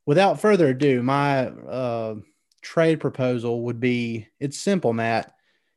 [0.05, 2.15] without further ado, my uh,
[2.61, 5.33] trade proposal would be it's simple, Matt.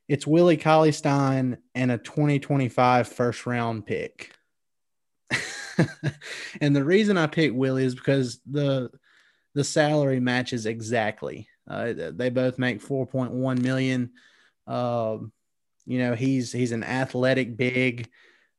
[0.09, 4.35] It's Willie Cauley Stein and a 2025 first round pick.
[6.61, 8.91] and the reason I picked Willie is because the
[9.55, 11.49] the salary matches exactly.
[11.69, 14.11] Uh, they both make 4.1 million.
[14.67, 15.19] Uh,
[15.87, 18.11] you know, he's he's an athletic big.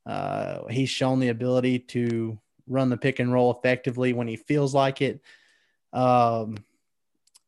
[0.05, 4.73] Uh, he's shown the ability to run the pick and roll effectively when he feels
[4.73, 5.21] like it.
[5.93, 6.57] Um,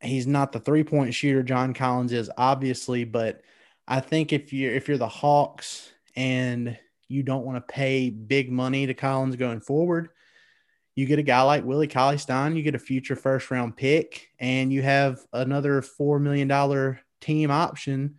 [0.02, 3.42] he's not the three point shooter John Collins is, obviously, but
[3.88, 8.52] I think if you're if you're the Hawks and you don't want to pay big
[8.52, 10.10] money to Collins going forward,
[10.98, 14.30] you get a guy like Willie Cauley Stein, you get a future first round pick,
[14.40, 18.16] and you have another $4 million team option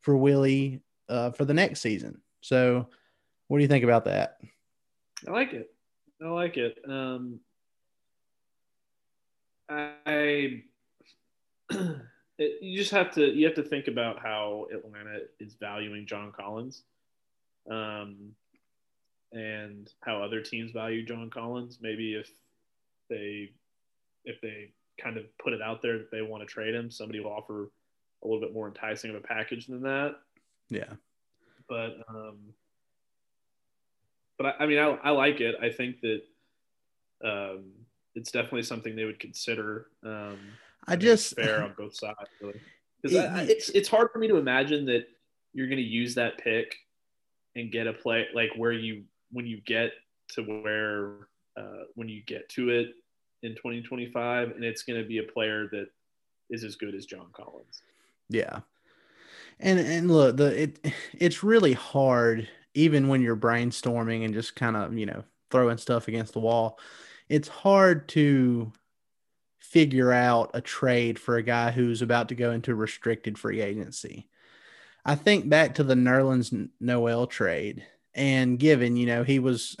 [0.00, 2.22] for Willie uh, for the next season.
[2.40, 2.88] So,
[3.48, 4.38] what do you think about that?
[5.28, 5.70] I like it.
[6.22, 6.78] I like it.
[6.88, 7.40] Um,
[9.68, 10.62] I,
[12.38, 16.32] it, you just have to you have to think about how Atlanta is valuing John
[16.32, 16.82] Collins
[17.70, 18.32] um,
[19.32, 21.78] and how other teams value John Collins.
[21.80, 22.30] Maybe if
[23.08, 23.50] they
[24.24, 27.20] if they kind of put it out there that they want to trade him, somebody
[27.20, 27.70] will offer
[28.22, 30.16] a little bit more enticing of a package than that.
[30.68, 30.92] Yeah,
[31.68, 32.38] but um,
[34.36, 35.54] but I, I mean, I, I like it.
[35.60, 36.22] I think that
[37.24, 37.72] um,
[38.14, 39.86] it's definitely something they would consider.
[40.04, 40.38] Um,
[40.86, 42.60] I just fair on both sides, really,
[43.02, 45.06] because it, it's it's hard for me to imagine that
[45.52, 46.74] you're going to use that pick
[47.56, 49.92] and get a play like where you when you get
[50.34, 52.88] to where uh, when you get to it
[53.42, 55.88] in 2025 and it's going to be a player that
[56.50, 57.82] is as good as John Collins.
[58.28, 58.60] Yeah.
[59.58, 64.76] And and look, the it it's really hard even when you're brainstorming and just kind
[64.76, 66.78] of, you know, throwing stuff against the wall.
[67.28, 68.70] It's hard to
[69.70, 74.28] figure out a trade for a guy who's about to go into restricted free agency.
[75.04, 79.76] I think back to the Nerlens Noel trade and given, you know, he was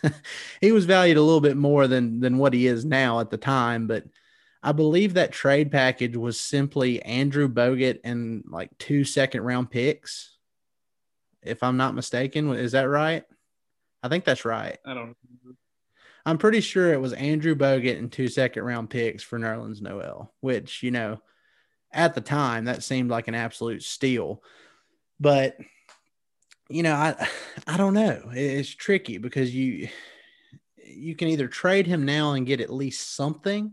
[0.60, 3.36] he was valued a little bit more than than what he is now at the
[3.36, 4.04] time, but
[4.62, 10.36] I believe that trade package was simply Andrew Bogut and like two second round picks.
[11.42, 13.24] If I'm not mistaken, is that right?
[14.02, 14.78] I think that's right.
[14.84, 15.16] I don't
[16.26, 20.32] I'm pretty sure it was Andrew Bogut and two second round picks for Nerlens Noel,
[20.40, 21.20] which, you know,
[21.92, 24.42] at the time that seemed like an absolute steal.
[25.18, 25.56] But
[26.70, 27.28] you know i
[27.66, 28.22] i don't know.
[28.32, 29.88] It's tricky because you
[30.76, 33.72] you can either trade him now and get at least something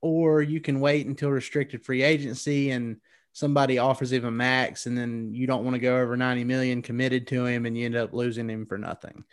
[0.00, 2.98] or you can wait until restricted free agency and
[3.32, 6.82] somebody offers him a max and then you don't want to go over 90 million
[6.82, 9.24] committed to him and you end up losing him for nothing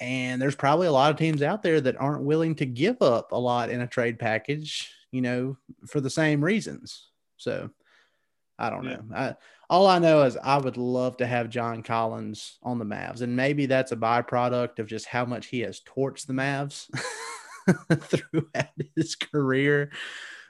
[0.00, 3.32] and there's probably a lot of teams out there that aren't willing to give up
[3.32, 7.70] a lot in a trade package you know for the same reasons so
[8.58, 9.02] I don't know.
[9.14, 9.34] I,
[9.68, 13.36] all I know is I would love to have John Collins on the Mavs, and
[13.36, 16.88] maybe that's a byproduct of just how much he has torched the Mavs
[18.00, 19.90] throughout his career.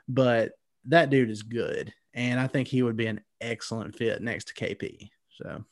[0.09, 0.53] But
[0.85, 4.55] that dude is good, and I think he would be an excellent fit next to
[4.55, 5.11] KP.
[5.31, 5.65] So,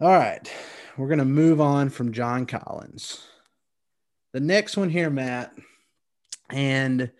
[0.00, 0.50] all right,
[0.96, 3.22] we're gonna move on from John Collins.
[4.32, 5.52] The next one here, Matt,
[6.50, 7.10] and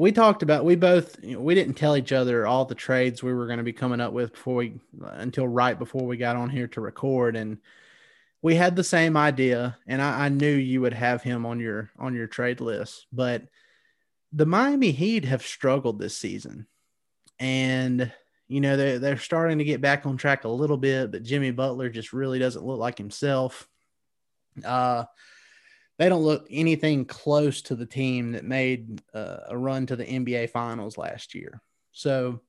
[0.00, 3.22] we talked about we both you know, we didn't tell each other all the trades
[3.22, 6.36] we were going to be coming up with before we until right before we got
[6.36, 7.58] on here to record and
[8.40, 11.90] we had the same idea and I, I knew you would have him on your
[11.98, 13.42] on your trade list but
[14.32, 16.66] the miami heat have struggled this season
[17.38, 18.10] and
[18.50, 21.50] you know they're, they're starting to get back on track a little bit but jimmy
[21.50, 23.68] butler just really doesn't look like himself
[24.64, 25.04] uh
[26.00, 30.06] they don't look anything close to the team that made uh, a run to the
[30.06, 31.60] NBA Finals last year.
[31.92, 32.40] So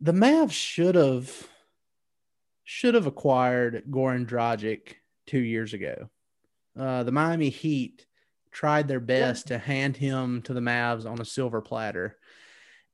[0.00, 1.30] the Mavs should have
[2.64, 4.94] should have acquired Goran Dragic
[5.28, 6.10] two years ago.
[6.76, 8.04] Uh, the Miami Heat
[8.50, 12.18] tried their best to hand him to the Mavs on a silver platter,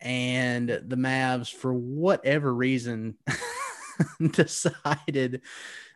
[0.02, 3.16] and the Mavs, for whatever reason,
[4.32, 5.42] decided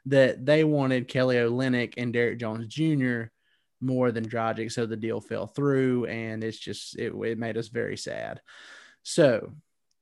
[0.06, 3.24] that they wanted Kelly Olynyk and Derrick Jones Jr.
[3.80, 7.68] more than Dragic, so the deal fell through, and it's just it, it made us
[7.68, 8.40] very sad.
[9.02, 9.52] So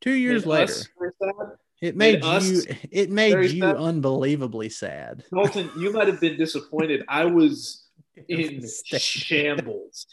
[0.00, 1.56] two years Made later, us very sad?
[1.80, 3.76] it made, Made us you it made you sad?
[3.76, 5.24] unbelievably sad.
[5.34, 7.04] Dalton, you might have been disappointed.
[7.08, 7.86] I was
[8.28, 8.66] in
[8.98, 10.06] shambles.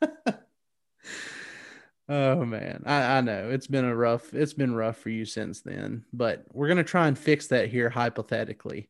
[2.08, 5.60] Oh man, I, I know it's been a rough it's been rough for you since
[5.60, 8.88] then, but we're gonna try and fix that here hypothetically.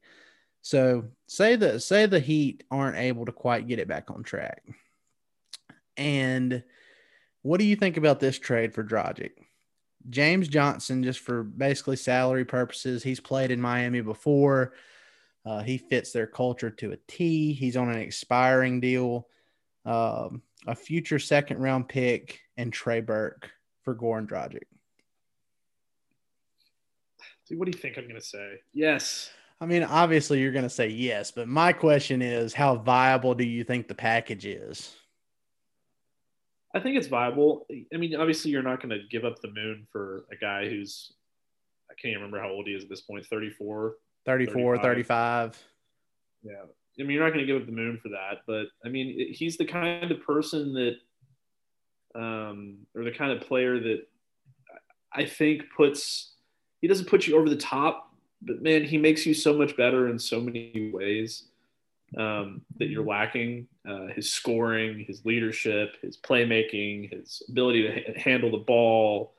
[0.62, 4.62] So say the say the Heat aren't able to quite get it back on track.
[5.96, 6.62] And
[7.42, 9.32] what do you think about this trade for Dragic?
[10.08, 14.74] James Johnson, just for basically salary purposes, he's played in Miami before.
[15.44, 17.52] Uh, he fits their culture to a T.
[17.52, 19.26] He's on an expiring deal.
[19.88, 23.50] Um, a future second round pick and Trey Burke
[23.84, 24.64] for Goran Dragic.
[27.48, 28.60] Dude, what do you think I'm going to say?
[28.74, 29.30] Yes.
[29.62, 33.44] I mean, obviously you're going to say yes, but my question is how viable do
[33.44, 34.94] you think the package is?
[36.74, 37.66] I think it's viable.
[37.92, 41.12] I mean, obviously, you're not going to give up the moon for a guy who's,
[41.90, 43.94] I can't even remember how old he is at this point 34.
[44.26, 44.82] 34, 35.
[44.82, 45.64] 35.
[46.42, 46.52] Yeah.
[46.98, 48.42] I mean, you're not going to give up the moon for that.
[48.46, 50.96] But I mean, he's the kind of person that,
[52.14, 54.06] um, or the kind of player that
[55.12, 56.32] I think puts,
[56.80, 60.08] he doesn't put you over the top, but man, he makes you so much better
[60.08, 61.44] in so many ways
[62.16, 63.66] um, that you're lacking.
[63.88, 69.34] Uh, his scoring, his leadership, his playmaking, his ability to ha- handle the ball,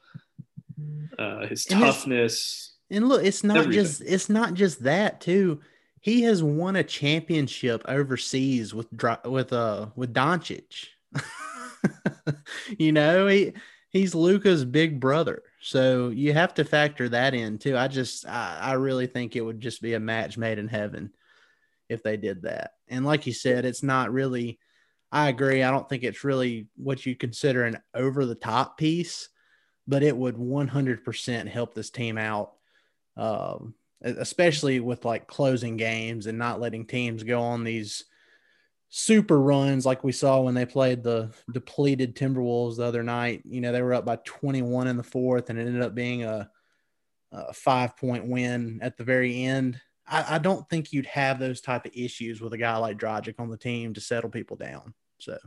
[1.18, 2.74] uh, his And toughness.
[2.90, 3.84] And look, it's not Everything.
[3.84, 5.62] just it's not just that too.
[6.02, 8.88] He has won a championship overseas with
[9.26, 10.88] with uh with Doncic.
[12.78, 13.54] you know, he
[13.90, 15.44] he's Luka's big brother.
[15.62, 17.78] So you have to factor that in too.
[17.78, 21.12] I just I, I really think it would just be a match made in heaven
[21.90, 22.72] if they did that.
[22.88, 24.60] And like you said, it's not really
[25.12, 25.64] I agree.
[25.64, 29.30] I don't think it's really what you consider an over the top piece,
[29.88, 32.54] but it would 100% help this team out
[33.18, 38.06] um, especially with like closing games and not letting teams go on these
[38.90, 43.42] super runs like we saw when they played the depleted Timberwolves the other night.
[43.46, 46.24] You know, they were up by 21 in the fourth and it ended up being
[46.24, 46.50] a,
[47.32, 49.80] a five point win at the very end.
[50.08, 53.36] I, I don't think you'd have those type of issues with a guy like Dragic
[53.38, 54.94] on the team to settle people down.
[55.20, 55.38] So,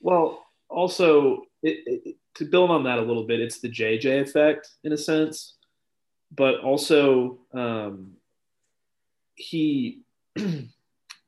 [0.00, 4.68] Well, also it, it, to build on that a little bit, it's the JJ effect
[4.84, 5.56] in a sense,
[6.34, 8.12] but also um,
[9.34, 10.00] he.
[10.36, 10.46] let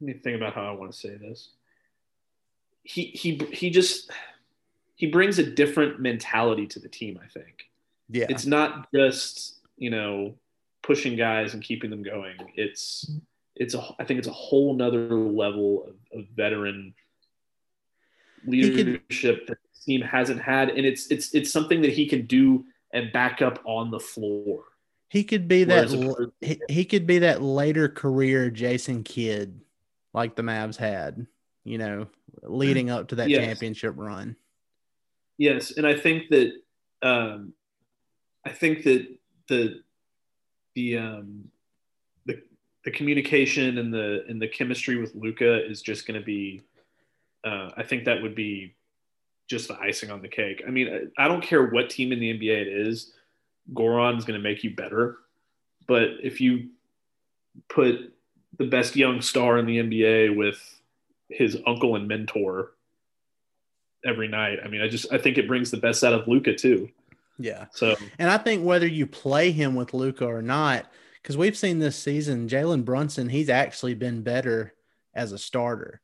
[0.01, 1.51] me think about how I want to say this.
[2.83, 4.11] He he he just
[4.97, 7.19] he brings a different mentality to the team.
[7.23, 7.69] I think
[8.11, 10.35] yeah, it's not just you know
[10.83, 12.37] pushing guys and keeping them going.
[12.55, 13.11] It's
[13.57, 16.95] it's a I think it's a whole nother level of, of veteran
[18.47, 22.65] leadership that the team hasn't had, and it's it's it's something that he can do
[22.93, 24.65] and back up on the floor.
[25.15, 28.51] He could be that Whereas a l- person- he, he could be that later career
[28.51, 29.61] Jason Kidd
[30.13, 31.25] like the Mavs had,
[31.63, 32.09] you know,
[32.43, 33.41] leading up to that Yes.
[33.41, 34.35] championship run.
[35.39, 36.53] Yes, and I think that
[37.03, 37.53] um,
[38.45, 39.07] I think that
[39.49, 39.83] the
[40.75, 41.45] the um,
[42.27, 42.43] the
[42.85, 46.61] the communication and the and the chemistry with Luka is just going to be.
[47.45, 48.75] Uh, I think that would be
[49.49, 50.65] just the icing on the cake.
[50.67, 53.13] I mean, I don't care what team in the NBA it is,
[53.73, 55.19] Goran's going to make you better.
[55.87, 56.71] But if you
[57.69, 58.13] put
[58.59, 60.61] the best young star in the NBA with
[61.29, 62.73] his uncle and mentor
[64.05, 66.55] every night, I mean, I just I think it brings the best out of Luka
[66.55, 66.91] too.
[67.39, 67.67] Yeah.
[67.73, 70.87] So, and I think whether you play him with Luka or not,
[71.23, 74.75] because we've seen this season, Jalen Brunson, he's actually been better
[75.15, 76.01] as a starter.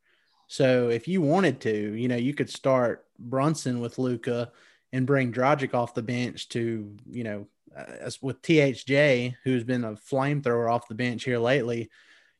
[0.48, 4.50] So if you wanted to, you know, you could start Brunson with Luka
[4.92, 9.92] and bring Dragic off the bench to, you know, uh, with THJ, who's been a
[9.92, 11.90] flamethrower off the bench here lately.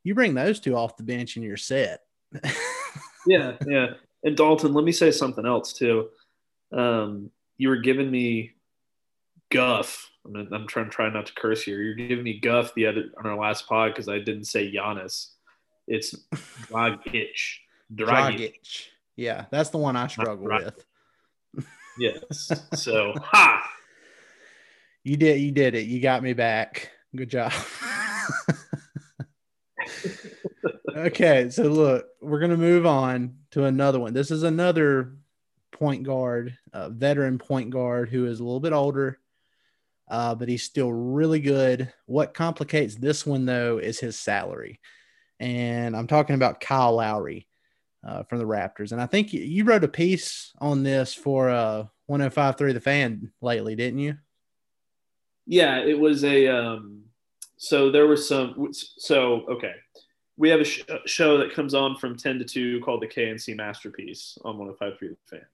[0.03, 2.01] You bring those two off the bench and you're set.
[3.26, 3.94] yeah, yeah.
[4.24, 6.09] And Dalton, let me say something else too.
[6.72, 8.53] Um, you were giving me
[9.51, 10.11] guff.
[10.24, 11.80] I'm, I'm trying try not to curse here.
[11.80, 15.28] You're giving me guff the other on our last pod because I didn't say Giannis.
[15.86, 17.30] It's Dragic.
[17.94, 18.86] Dragic.
[19.16, 20.84] Yeah, that's the one I struggle with.
[22.01, 22.51] Yes.
[22.74, 23.62] So, ha!
[25.05, 25.40] You did.
[25.40, 25.86] You did it.
[25.86, 26.90] You got me back.
[27.14, 27.53] Good job.
[30.96, 34.14] okay, so look, we're gonna move on to another one.
[34.14, 35.14] This is another
[35.72, 39.18] point guard, uh, veteran point guard who is a little bit older,
[40.09, 41.92] uh, but he's still really good.
[42.07, 44.80] What complicates this one though is his salary,
[45.38, 47.46] and I'm talking about Kyle Lowry
[48.07, 48.92] uh, from the Raptors.
[48.92, 53.76] And I think you, wrote a piece on this for uh, 105.3 The Fan lately,
[53.76, 54.16] didn't you?
[55.46, 56.46] Yeah, it was a.
[56.48, 57.03] Um,
[57.57, 58.68] so there was some.
[58.72, 59.74] So okay,
[60.36, 63.57] we have a sh- show that comes on from 10 to 2 called the KNC
[63.57, 65.46] Masterpiece on 105.3 The Fan,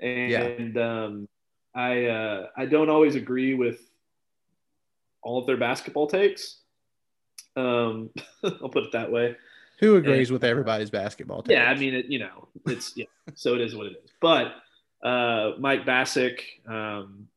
[0.00, 1.04] and yeah.
[1.04, 1.28] um,
[1.74, 3.80] I uh, I don't always agree with
[5.22, 6.60] all of their basketball takes.
[7.56, 8.10] Um,
[8.44, 9.36] I'll put it that way.
[9.78, 11.42] Who agrees and, with everybody's basketball?
[11.42, 11.52] Takes?
[11.52, 13.06] Yeah, I mean, it, you know, it's yeah.
[13.34, 14.10] so it is what it is.
[14.20, 14.54] But
[15.02, 17.28] uh, Mike Bacsik um,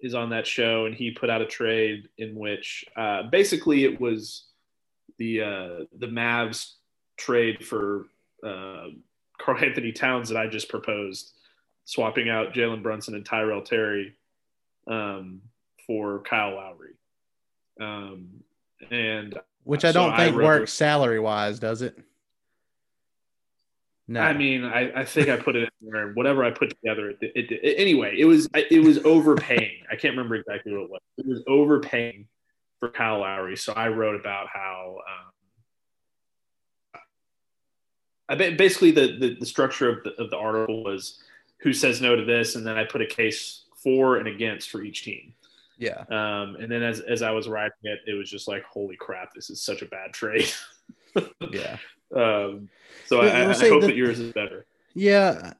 [0.00, 4.00] is on that show, and he put out a trade in which uh, basically it
[4.00, 4.44] was
[5.18, 6.72] the uh, the Mavs
[7.16, 8.06] trade for
[8.44, 8.88] uh,
[9.38, 11.32] Karl-Anthony Towns that I just proposed,
[11.84, 14.14] swapping out Jalen Brunson and Tyrell Terry
[14.88, 15.42] um,
[15.86, 16.94] for Kyle Lowry.
[17.80, 18.42] Um,
[18.90, 21.98] and which I don't so think I works salary wise, does it?
[24.06, 24.20] No.
[24.20, 26.12] I mean, I, I think I put it in there.
[26.12, 29.82] Whatever I put together, it, it, it, anyway, it was it was overpaying.
[29.90, 31.00] I can't remember exactly what it was.
[31.16, 32.26] It was overpaying
[32.80, 33.56] for Kyle Lowry.
[33.56, 34.98] So I wrote about how
[36.94, 37.00] um,
[38.28, 41.22] I basically the, the, the structure of the, of the article was
[41.60, 44.82] who says no to this, and then I put a case for and against for
[44.82, 45.32] each team.
[45.76, 46.04] Yeah.
[46.10, 49.34] Um, and then as, as I was writing it, it was just like, holy crap,
[49.34, 50.50] this is such a bad trade.
[51.50, 51.78] yeah.
[52.14, 52.68] Um,
[53.06, 54.66] so I, I, I hope the, that yours is better.
[54.94, 55.54] Yeah.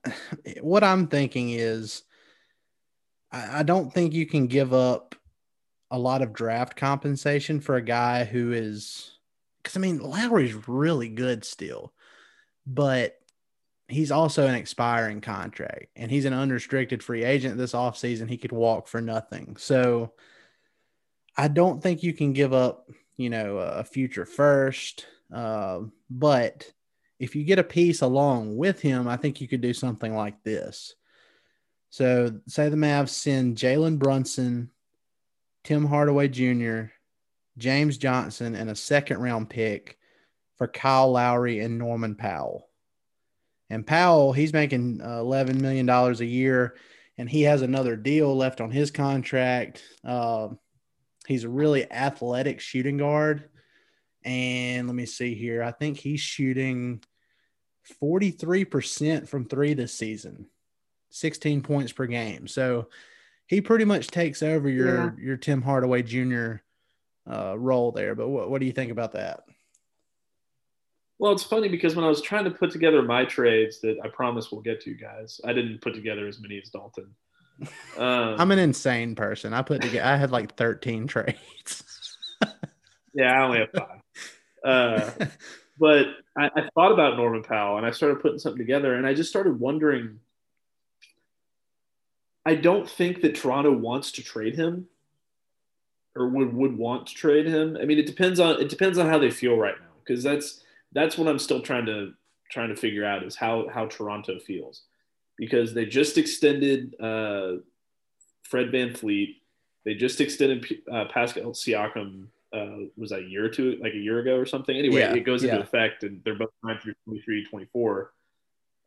[0.60, 2.02] What I'm thinking is,
[3.32, 5.14] I, I don't think you can give up
[5.90, 9.10] a lot of draft compensation for a guy who is,
[9.62, 11.92] because I mean, Lowry's really good still,
[12.66, 13.16] but
[13.88, 18.28] he's also an expiring contract and he's an unrestricted free agent this offseason.
[18.28, 19.56] He could walk for nothing.
[19.56, 20.12] So
[21.36, 25.06] I don't think you can give up, you know, a future first.
[25.32, 26.70] Uh, but
[27.18, 30.42] if you get a piece along with him, I think you could do something like
[30.42, 30.94] this.
[31.90, 34.70] So say the Mavs send Jalen Brunson,
[35.62, 36.92] Tim Hardaway Jr.,
[37.56, 39.98] James Johnson, and a second round pick
[40.56, 42.68] for Kyle Lowry and Norman Powell.
[43.70, 46.76] And Powell, he's making uh, $11 million a year
[47.16, 49.82] and he has another deal left on his contract.
[50.04, 50.48] Uh,
[51.26, 53.48] he's a really athletic shooting guard.
[54.24, 55.62] And let me see here.
[55.62, 57.02] I think he's shooting
[58.02, 60.46] 43% from three this season,
[61.10, 62.48] 16 points per game.
[62.48, 62.88] So
[63.46, 65.10] he pretty much takes over your, yeah.
[65.18, 66.56] your Tim Hardaway Jr.
[67.30, 68.14] Uh, role there.
[68.14, 69.44] But what, what do you think about that?
[71.18, 74.08] Well, it's funny because when I was trying to put together my trades that I
[74.08, 77.14] promise we'll get to, you guys, I didn't put together as many as Dalton.
[77.60, 77.68] Um,
[78.38, 79.52] I'm an insane person.
[79.52, 80.04] I put together.
[80.04, 82.16] I had like 13 trades.
[83.14, 84.00] yeah, I only have five.
[84.64, 85.26] Uh,
[85.78, 86.06] but
[86.36, 89.30] I, I thought about Norman Powell and I started putting something together, and I just
[89.30, 90.20] started wondering.
[92.46, 94.86] I don't think that Toronto wants to trade him,
[96.16, 97.78] or would would want to trade him.
[97.80, 100.63] I mean, it depends on it depends on how they feel right now because that's
[100.94, 102.12] that's what I'm still trying to
[102.50, 104.82] trying to figure out is how how Toronto feels
[105.36, 107.56] because they just extended uh,
[108.44, 109.36] Fred VanVleet.
[109.84, 112.28] They just extended uh, Pascal Siakam.
[112.52, 114.76] Uh, was that a year or two, like a year ago or something?
[114.76, 115.62] Anyway, yeah, it goes into yeah.
[115.62, 118.12] effect, and they're both signed through 23, 24.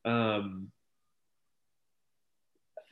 [0.05, 0.71] Um,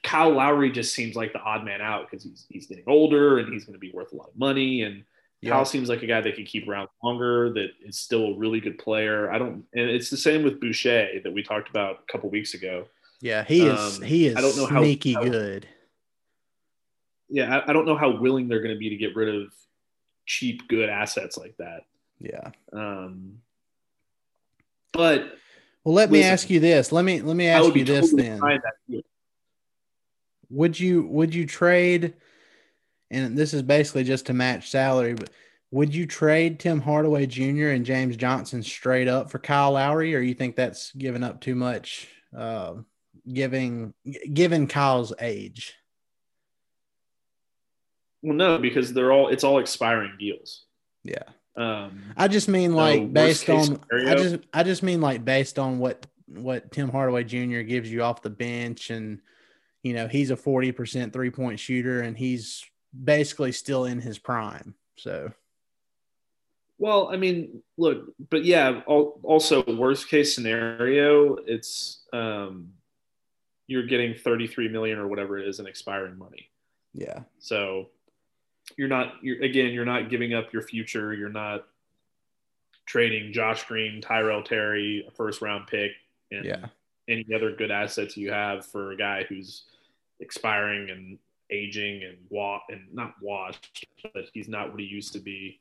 [0.03, 3.51] Kyle Lowry just seems like the odd man out because he's he's getting older and
[3.51, 4.83] he's going to be worth a lot of money.
[4.83, 5.03] And
[5.45, 5.51] Yeah.
[5.51, 7.53] Kyle seems like a guy that could keep around longer.
[7.53, 9.31] That is still a really good player.
[9.31, 12.53] I don't, and it's the same with Boucher that we talked about a couple weeks
[12.55, 12.85] ago.
[13.21, 15.67] Yeah, he is Um, he is I don't know how- sneaky how- good.
[17.29, 19.51] Yeah, I, I don't know how willing they're going to be to get rid of
[20.27, 21.81] cheap, good assets like that.
[22.19, 22.51] Yeah.
[22.73, 23.39] Um,
[24.93, 25.37] but
[25.83, 26.91] Well, let me ask you this.
[26.91, 28.39] Let me let me ask you this totally then.
[28.39, 29.01] behind that deal.
[30.49, 32.13] Would you would you trade
[33.11, 35.29] and this is basically just to match salary, but
[35.71, 37.67] would you trade Tim Hardaway Jr.
[37.67, 41.55] and James Johnson straight up for Kyle Lowry, or you think that's giving up too
[41.55, 42.75] much uh,
[43.31, 43.93] giving
[44.31, 45.75] given Kyle's age?
[48.21, 50.65] Well, no, because they're all it's all expiring deals.
[51.03, 51.23] Yeah.
[51.57, 55.79] Um, I just mean like based on I just I just mean like based on
[55.79, 57.61] what what Tim Hardaway Jr.
[57.61, 59.19] gives you off the bench and
[59.83, 62.65] you know he's a 40% three point shooter and he's
[63.03, 64.75] basically still in his prime.
[64.97, 65.31] So
[66.77, 72.71] Well, I mean, look, but yeah, also worst case scenario, it's um,
[73.67, 76.49] you're getting 33 million or whatever it is in expiring money.
[76.93, 77.19] yeah.
[77.39, 77.89] So
[78.77, 81.13] you're not you're again, you're not giving up your future.
[81.13, 81.67] You're not
[82.85, 85.91] trading Josh Green, Tyrell Terry, a first round pick,
[86.31, 86.65] and Yeah.
[87.07, 89.63] any other good assets you have for a guy who's
[90.19, 91.19] expiring and
[91.51, 95.59] aging and wa- and not washed, but he's not what he used to be.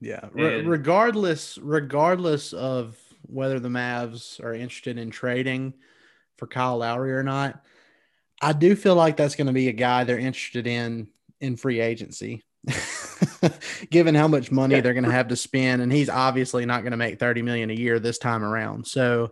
[0.00, 0.28] Yeah.
[0.32, 5.74] Re- And- regardless regardless of whether the Mavs are interested in trading
[6.36, 7.62] for Kyle Lowry or not,
[8.40, 11.08] I do feel like that's going to be a guy they're interested in
[11.40, 12.42] in free agency.
[13.90, 14.80] Given how much money Yeah.
[14.80, 17.70] they're going to have to spend and he's obviously not going to make 30 million
[17.70, 18.86] a year this time around.
[18.86, 19.30] So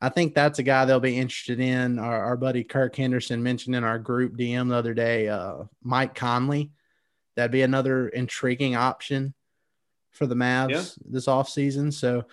[0.00, 1.98] I think that's a guy they'll be interested in.
[1.98, 6.14] Our, our buddy Kirk Henderson mentioned in our group DM the other day, uh, Mike
[6.14, 6.70] Conley.
[7.34, 9.34] That'd be another intriguing option
[10.10, 10.84] for the Mavs Yeah.
[11.10, 11.92] this offseason.
[11.92, 12.24] So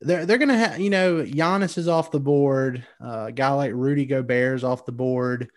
[0.00, 2.84] they're they're gonna have you know Giannis is off the board.
[3.02, 5.50] Uh, a guy like Rudy Gobert is off the board.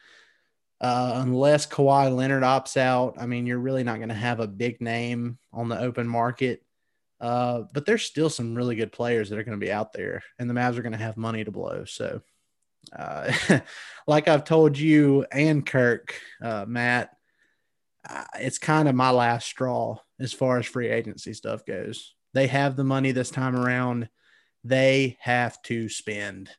[0.82, 4.48] Uh, unless Kawhi Leonard opts out, I mean, you're really not going to have a
[4.48, 6.64] big name on the open market.
[7.20, 10.24] Uh, but there's still some really good players that are going to be out there,
[10.38, 11.84] and the Mavs are going to have money to blow.
[11.86, 12.22] So,
[12.98, 13.32] uh,
[14.08, 17.12] like I've told you and Kirk, uh, Matt,
[18.08, 22.16] uh, it's kind of my last straw as far as free agency stuff goes.
[22.34, 24.10] They have the money this time around.
[24.64, 26.50] They have to spend,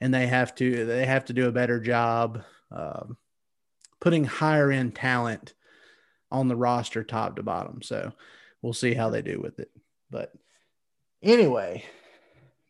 [0.00, 3.16] and they have to they have to do a better job um,
[4.00, 5.54] putting higher end talent
[6.30, 7.82] on the roster, top to bottom.
[7.82, 8.12] So
[8.62, 9.70] we'll see how they do with it.
[10.12, 10.32] But
[11.22, 11.84] anyway,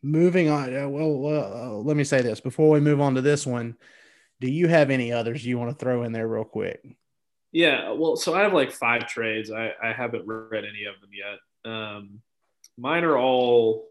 [0.01, 0.75] moving on.
[0.75, 3.75] uh, Well, uh, let me say this before we move on to this one.
[4.39, 6.83] Do you have any others you want to throw in there real quick?
[7.51, 9.51] Yeah, well, so I have like five trades.
[9.51, 11.71] I, I haven't read any of them yet.
[11.71, 12.21] Um,
[12.77, 13.85] mine are all,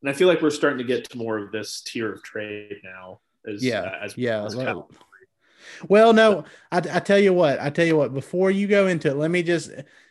[0.00, 2.76] and I feel like we're starting to get to more of this tier of trade
[2.82, 3.20] now.
[3.46, 4.88] As, Yeah, as, yeah, as well-
[5.88, 9.08] Well, no, I, I tell you what, I tell you what, before you go into
[9.08, 9.70] it, let me just,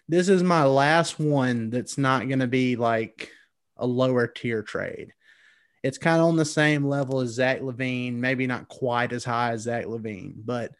[0.09, 3.31] this is my last one that's not going to be like
[3.77, 5.13] a lower tier trade.
[5.83, 9.51] It's kind of on the same level as Zach LaVine, maybe not quite as high
[9.51, 10.71] as Zach LaVine, but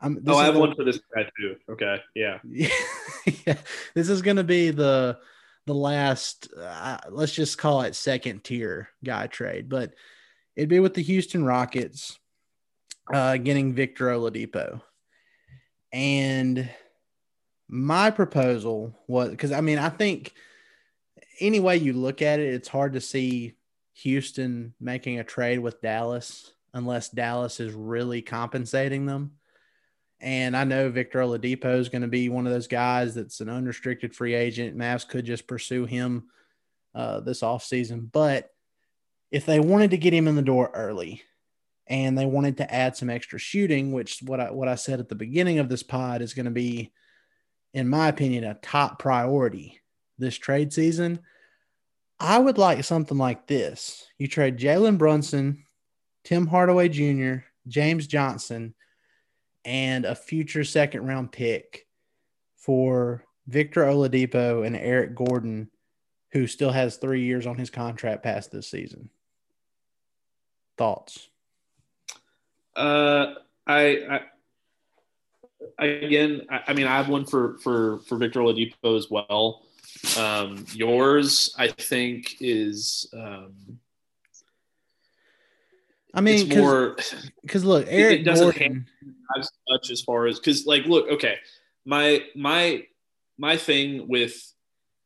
[0.00, 1.56] I'm, this oh, I have one for this guy too.
[1.70, 2.38] Okay, yeah.
[2.44, 3.56] yeah,
[3.94, 5.18] this is going to be the
[5.66, 9.94] the last uh, let's just call it second tier guy trade but
[10.56, 12.18] it'd be with the houston rockets
[13.12, 14.80] uh getting victor oladipo
[15.92, 16.68] and
[17.68, 20.34] my proposal was because i mean i think
[21.40, 23.54] any way you look at it it's hard to see
[23.94, 29.32] houston making a trade with dallas unless dallas is really compensating them
[30.24, 33.50] and I know Victor Oladipo is going to be one of those guys that's an
[33.50, 34.74] unrestricted free agent.
[34.74, 36.28] Mavs could just pursue him
[36.94, 38.10] uh, this offseason.
[38.10, 38.48] But
[39.30, 41.22] if they wanted to get him in the door early
[41.86, 45.10] and they wanted to add some extra shooting, which what I what I said at
[45.10, 46.92] the beginning of this pod is going to be,
[47.74, 49.80] in my opinion, a top priority
[50.16, 51.18] this trade season.
[52.20, 54.06] I would like something like this.
[54.16, 55.64] You trade Jalen Brunson,
[56.22, 58.74] Tim Hardaway Jr., James Johnson,
[59.64, 61.86] and a future second round pick
[62.56, 65.68] for Victor Oladipo and Eric Gordon,
[66.30, 69.10] who still has three years on his contract past this season.
[70.78, 71.28] Thoughts?
[72.76, 73.34] Uh,
[73.66, 74.20] I, I,
[75.78, 79.62] again, I, I mean, I have one for for for Victor Oladipo as well.
[80.18, 83.78] Um, yours, I think, is um,
[86.14, 86.96] I mean, it's more
[87.42, 88.86] because look, it Eric doesn't Gordon.
[89.38, 91.38] as much as far as because like look okay
[91.84, 92.84] my my
[93.36, 94.52] my thing with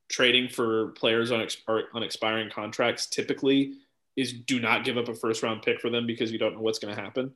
[0.09, 1.47] trading for players on,
[1.95, 3.75] on expiring contracts typically
[4.17, 6.61] is do not give up a first round pick for them because you don't know
[6.61, 7.33] what's going to happen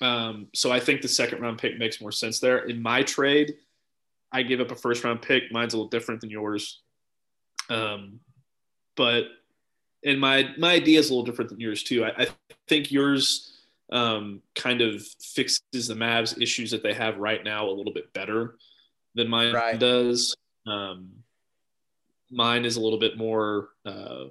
[0.00, 3.54] um, so i think the second round pick makes more sense there in my trade
[4.32, 6.80] i gave up a first round pick mine's a little different than yours
[7.68, 8.20] um,
[8.96, 9.24] but
[10.04, 12.26] and my my idea is a little different than yours too i, I
[12.68, 13.52] think yours
[13.92, 18.12] um, kind of fixes the Mavs issues that they have right now a little bit
[18.12, 18.56] better
[19.14, 19.78] than mine Right.
[19.78, 20.36] does.
[20.66, 21.10] Um,
[22.30, 24.26] mine is a little bit more uh,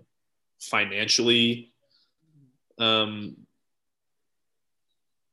[0.62, 1.74] financially
[2.78, 3.36] um,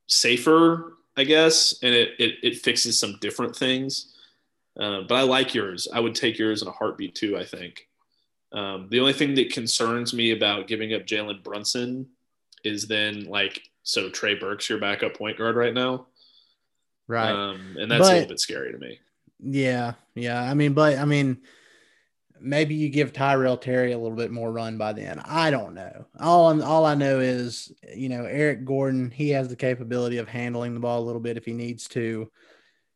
[0.06, 4.14] safer, I guess, and it, it, it fixes some different things.
[4.78, 5.88] Uh, but I like yours.
[5.92, 7.88] I would take yours in a heartbeat too, I think.
[8.52, 12.06] Um, the only thing that concerns me about giving up Jalen Brunson
[12.64, 16.06] is then like so Trey Burke's your backup point guard right now,
[17.08, 17.30] Right.
[17.30, 18.98] Um, and that's a little bit scary to me.
[19.40, 20.42] Yeah, yeah.
[20.42, 21.38] I mean, but I mean,
[22.40, 25.20] maybe you give Tyrell Terry a little bit more run by then.
[25.24, 26.06] I don't know.
[26.20, 29.10] All all I know is, you know, Eric Gordon.
[29.10, 32.30] He has the capability of handling the ball a little bit if he needs to.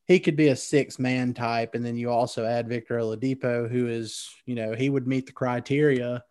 [0.06, 3.86] He could be a six man type, and then you also add Victor Oladipo, who
[3.86, 6.24] is, you know, he would meet the criteria,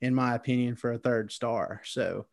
[0.00, 1.80] in my opinion, for a third star.
[1.84, 2.26] So,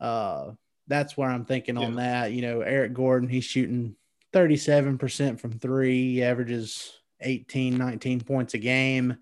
[0.00, 0.52] uh,
[0.88, 2.32] that's where I'm thinking on that.
[2.32, 3.94] You know, Eric Gordon, he's shooting
[4.32, 9.16] 37% from three, averages 18, 19 points a game.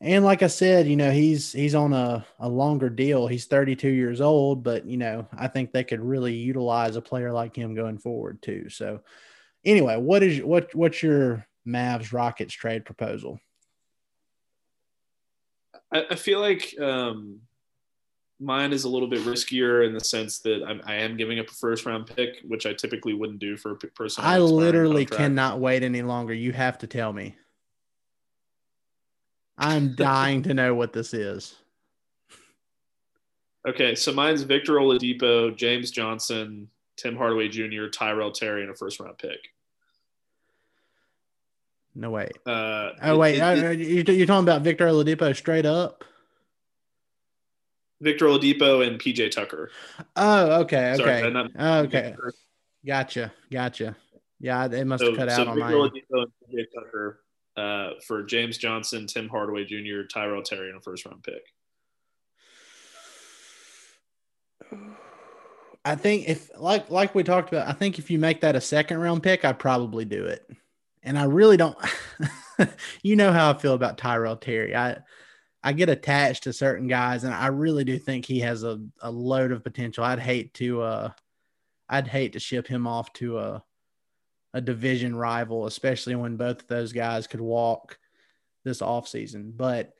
[0.00, 3.26] And like I said, you know, he's he's on a, a longer deal.
[3.26, 7.32] He's 32 years old, but you know, I think they could really utilize a player
[7.32, 8.68] like him going forward too.
[8.68, 9.00] So
[9.64, 13.40] anyway, what is what what's your Mavs Rockets trade proposal?
[15.92, 17.40] I, I feel like um,
[18.40, 21.48] mine is a little bit riskier in the sense that I'm, I am giving up
[21.48, 24.24] a first round pick, which I typically wouldn't do for a person.
[24.24, 25.18] I literally contract.
[25.18, 26.34] cannot wait any longer.
[26.34, 27.36] You have to tell me.
[29.56, 31.54] I'm dying to know what this is.
[33.66, 39.00] Okay, so mine's Victor Oladipo, James Johnson, Tim Hardaway Jr., Tyrell Terry, and a first
[39.00, 39.38] round pick.
[41.94, 42.30] No way.
[42.44, 46.04] Uh, Oh it- wait, it- uh, it- you- you're talking about Victor Oladipo straight up?
[48.00, 49.70] Victor Oladipo and PJ Tucker.
[50.16, 52.14] Oh, okay, Sorry, okay, not- Oh, okay.
[52.84, 53.96] Gotcha, gotcha.
[54.40, 55.90] Yeah, they must So, have cut so out on Victor mine.
[55.90, 57.23] Oladipo and PJ Tucker
[57.56, 61.52] uh, for James Johnson, Tim Hardaway Jr., Tyrell Terry, and a first round pick.
[65.86, 68.60] I think if like like we talked about, I think if you make that a
[68.60, 70.48] second round pick, I'd probably do it.
[71.02, 71.76] And I really don't.
[73.02, 74.74] you know how I feel about Tyrell Terry.
[74.74, 74.96] I
[75.62, 79.10] I get attached to certain guys, and I really do think he has a, a
[79.10, 80.04] load of potential.
[80.04, 81.10] I'd hate to uh,
[81.88, 83.64] I'd hate to ship him off to a
[84.54, 87.98] a division rival, especially when both of those guys could walk
[88.64, 89.54] this offseason.
[89.56, 89.92] But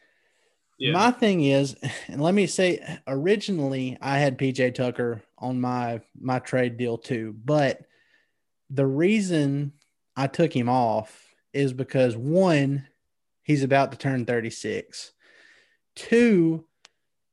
[0.78, 0.92] Yeah.
[0.92, 1.76] my thing is,
[2.08, 7.34] and let me say, originally I had PJ Tucker on my my trade deal too,
[7.44, 7.82] but
[8.70, 9.72] the reason
[10.16, 12.86] I took him off is because one,
[13.42, 15.12] he's about to turn 36.
[15.96, 16.64] Two,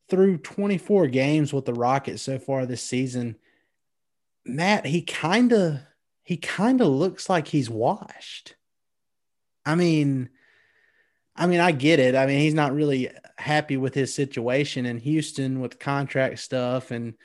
[0.10, 3.38] through 24 games with the Rockets so far this season,
[4.46, 5.80] Matt, he kind of
[6.24, 8.56] he kind of looks like he's washed.
[9.66, 10.30] I mean,
[11.36, 12.16] I mean, I get it.
[12.16, 17.16] I mean, he's not really happy with his situation in Houston with contract stuff, and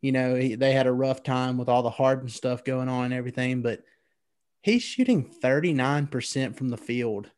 [0.00, 3.06] you know he, they had a rough time with all the Harden stuff going on
[3.06, 3.62] and everything.
[3.62, 3.82] But
[4.62, 7.30] he's shooting thirty nine percent from the field,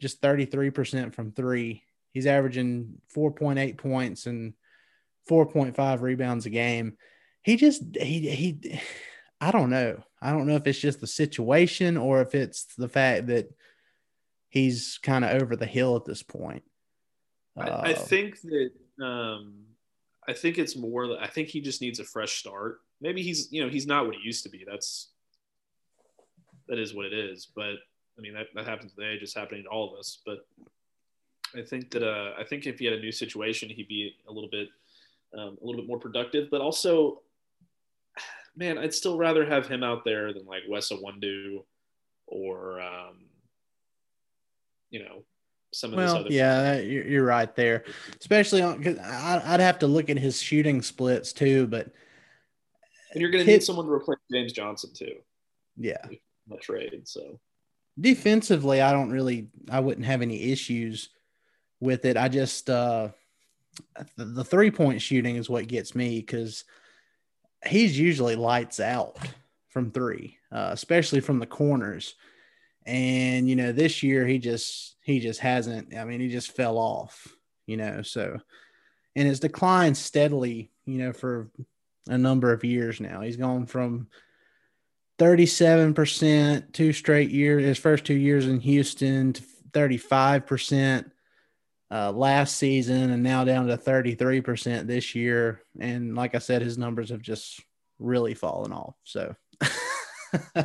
[0.00, 1.82] just thirty three percent from three.
[2.12, 4.54] He's averaging four point eight points and
[5.26, 6.96] four point five rebounds a game.
[7.42, 8.80] He just he he.
[9.42, 10.00] I don't know.
[10.20, 13.52] I don't know if it's just the situation or if it's the fact that
[14.48, 16.62] he's kind of over the hill at this point.
[17.56, 18.70] I, I Uh, think that
[19.04, 19.64] um,
[20.28, 21.08] I think it's more.
[21.08, 22.82] that- I think he just needs a fresh start.
[23.00, 24.64] Maybe he's you know he's not what he used to be.
[24.64, 25.08] That's
[26.68, 27.48] that is what it is.
[27.52, 27.74] But
[28.16, 30.20] I mean that, that happens today, just happening to all of us.
[30.24, 30.46] But
[31.56, 34.32] I think that uh, I think if he had a new situation, he'd be a
[34.32, 34.68] little bit
[35.36, 36.48] um, a little bit more productive.
[36.48, 37.22] But also,
[38.56, 41.64] man, I'd still rather have him out there than like Wes Iwundu
[42.26, 43.26] or um,
[44.90, 45.24] you know
[45.72, 47.84] some of well, other yeah, you're, you're right there,
[48.20, 51.66] especially on because I'd have to look at his shooting splits too.
[51.66, 51.90] But
[53.12, 55.14] And you're going to need someone to replace James Johnson too.
[55.76, 56.04] yeah,
[56.48, 57.08] that trade.
[57.08, 57.40] So
[57.98, 61.08] defensively, I don't really, I wouldn't have any issues
[61.80, 62.16] with it.
[62.16, 63.08] I just, uh,
[64.16, 66.64] the, the three point shooting is what gets me because
[67.66, 69.16] he's usually lights out
[69.68, 72.14] from three, uh, especially from the corners.
[72.84, 75.96] And you know, this year he just he just hasn't.
[75.96, 77.28] I mean, he just fell off.
[77.66, 78.38] You know, so
[79.14, 80.70] and it's declined steadily.
[80.84, 81.50] You know, for
[82.08, 83.20] a number of years now.
[83.20, 84.08] He's gone from
[85.18, 89.42] 37% two straight years, his first two years in Houston to
[89.72, 91.10] 35%
[91.92, 95.62] uh, last season and now down to 33% this year.
[95.78, 97.60] And like I said, his numbers have just
[97.98, 98.94] really fallen off.
[99.04, 99.36] So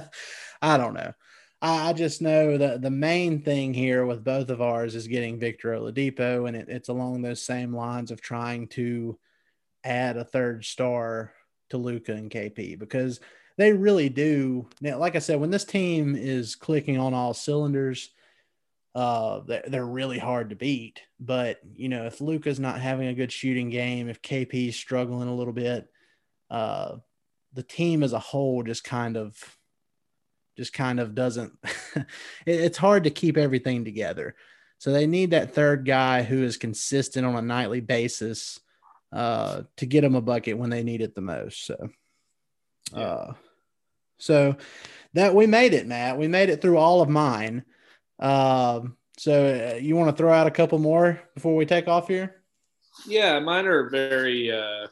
[0.61, 1.13] I don't know.
[1.61, 5.37] I, I, just know that the main thing here with both of ours is getting
[5.37, 9.19] Victor Oladipo, and it, it's along those same lines of trying to
[9.83, 11.33] add a third star
[11.71, 13.19] to Luka and KP because
[13.57, 14.69] they really do.
[14.79, 18.11] Now, like I said, when this team is clicking on all cylinders,
[18.95, 21.01] uh, they're, they're really hard to beat.
[21.19, 25.35] But you know, if Luka's not having a good shooting game, if KP's struggling a
[25.35, 25.89] little bit,
[26.49, 26.97] uh,
[27.53, 29.37] the team as a whole just kind of,
[30.55, 31.53] just kind of doesn't.
[31.95, 32.05] it,
[32.45, 34.35] it's hard to keep everything together.
[34.79, 38.59] So they need that third guy who is consistent on a nightly basis
[39.11, 41.65] uh, to get them a bucket when they need it the most.
[41.65, 41.89] So,
[42.93, 43.33] uh,
[44.17, 44.55] so
[45.13, 46.17] that we made it, Matt.
[46.17, 47.63] We made it through all of mine.
[48.19, 52.07] Um, so uh, you want to throw out a couple more before we take off
[52.07, 52.41] here?
[53.07, 54.51] Yeah, mine are very.
[54.51, 54.87] Uh,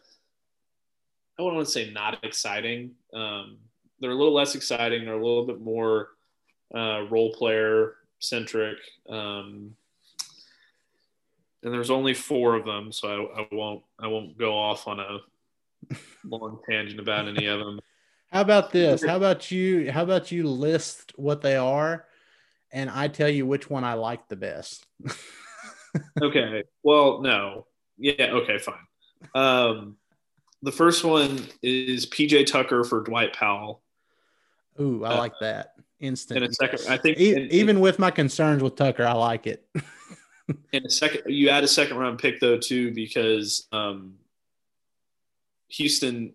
[1.37, 2.91] I wouldn't want to say not exciting.
[3.13, 3.57] Um,
[3.99, 5.05] they're a little less exciting.
[5.05, 6.09] They're a little bit more
[6.73, 8.77] uh, role player centric.
[9.09, 9.75] Um,
[11.63, 14.99] and there's only four of them, so I, I won't I won't go off on
[14.99, 15.19] a
[16.23, 17.79] long tangent about any of them.
[18.31, 19.03] How about this?
[19.03, 19.91] How about you?
[19.91, 22.05] How about you list what they are,
[22.75, 24.85] and I tell you which one I like the best.
[26.21, 26.63] okay.
[26.83, 27.65] Well, no.
[27.97, 28.33] Yeah.
[28.33, 28.59] Okay.
[28.59, 28.75] Fine.
[29.33, 29.95] Um,
[30.61, 33.81] the first one is PJ Tucker for Dwight Powell.
[34.79, 35.75] Ooh, I uh, like that.
[36.01, 36.43] Instant.
[36.43, 39.65] In a second, I think e- even with my concerns with Tucker, I like it.
[40.73, 44.15] in a second, you add a second round pick though too because um,
[45.69, 46.33] Houston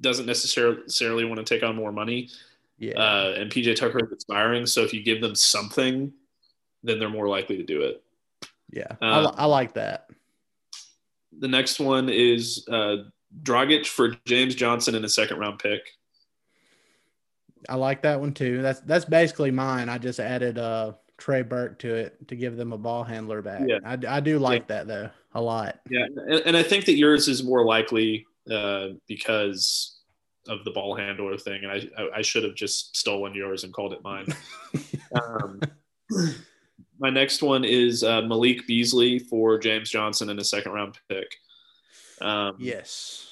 [0.00, 2.30] doesn't necessarily want to take on more money.
[2.80, 2.98] Yeah.
[2.98, 6.12] Uh, and PJ Tucker is expiring, so if you give them something,
[6.82, 8.02] then they're more likely to do it.
[8.72, 10.08] Yeah, I, I, like that.
[11.38, 12.96] The next one is uh,
[13.42, 15.80] Dragic for James Johnson in a second round pick.
[17.68, 18.62] I like that one too.
[18.62, 19.88] That's that's basically mine.
[19.90, 23.62] I just added uh Trey Burke to it to give them a ball handler back.
[23.66, 23.78] Yeah.
[23.84, 24.76] I, I do like yeah.
[24.76, 25.78] that though a lot.
[25.88, 29.99] Yeah, and, and, I think that yours is more likely uh, because
[30.48, 33.92] of the ball handler thing, and I I should have just stolen yours and called
[33.92, 34.26] it mine.
[35.22, 35.60] um,
[36.98, 41.36] my next one is uh, Malik Beasley for James Johnson in a second round pick.
[42.20, 43.26] Um, yes.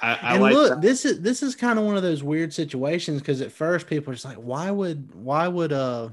[0.00, 0.80] I, I and like look, that.
[0.80, 4.12] this is this is kind of one of those weird situations because at first people
[4.12, 6.10] are just like, why would why would uh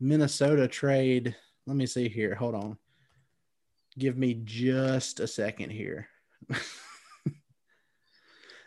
[0.00, 1.34] Minnesota trade.
[1.66, 2.34] Let me see here.
[2.34, 2.78] Hold on.
[3.98, 6.08] Give me just a second here.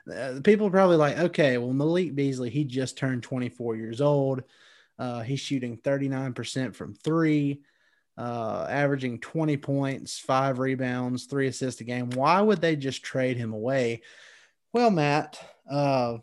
[0.10, 4.43] uh, people are probably like, okay, well, Malik Beasley, he just turned 24 years old.
[4.99, 7.62] Uh, he's shooting 39% from three,
[8.18, 12.10] uh, averaging 20 points, five rebounds, three assists a game.
[12.12, 14.01] Why would they just trade him away?
[14.74, 15.39] Well, Matt,
[15.70, 16.18] uh,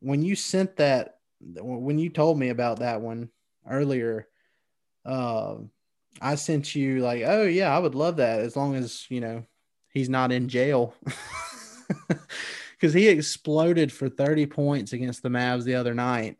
[0.00, 3.30] when you sent that, when you told me about that one
[3.68, 4.28] earlier,
[5.04, 5.56] uh,
[6.20, 9.44] I sent you like, oh yeah, I would love that as long as you know
[9.92, 10.94] he's not in jail.
[12.82, 16.36] Because he exploded for 30 points against the Mavs the other night.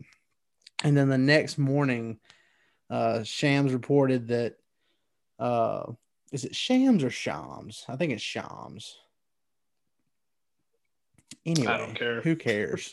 [0.83, 2.19] And then the next morning,
[2.91, 4.57] uh, Shams reported that
[5.39, 5.93] uh,
[6.33, 7.85] is it Shams or Shams?
[7.89, 8.99] I think it's Shams.
[11.47, 12.93] Anyway, who cares?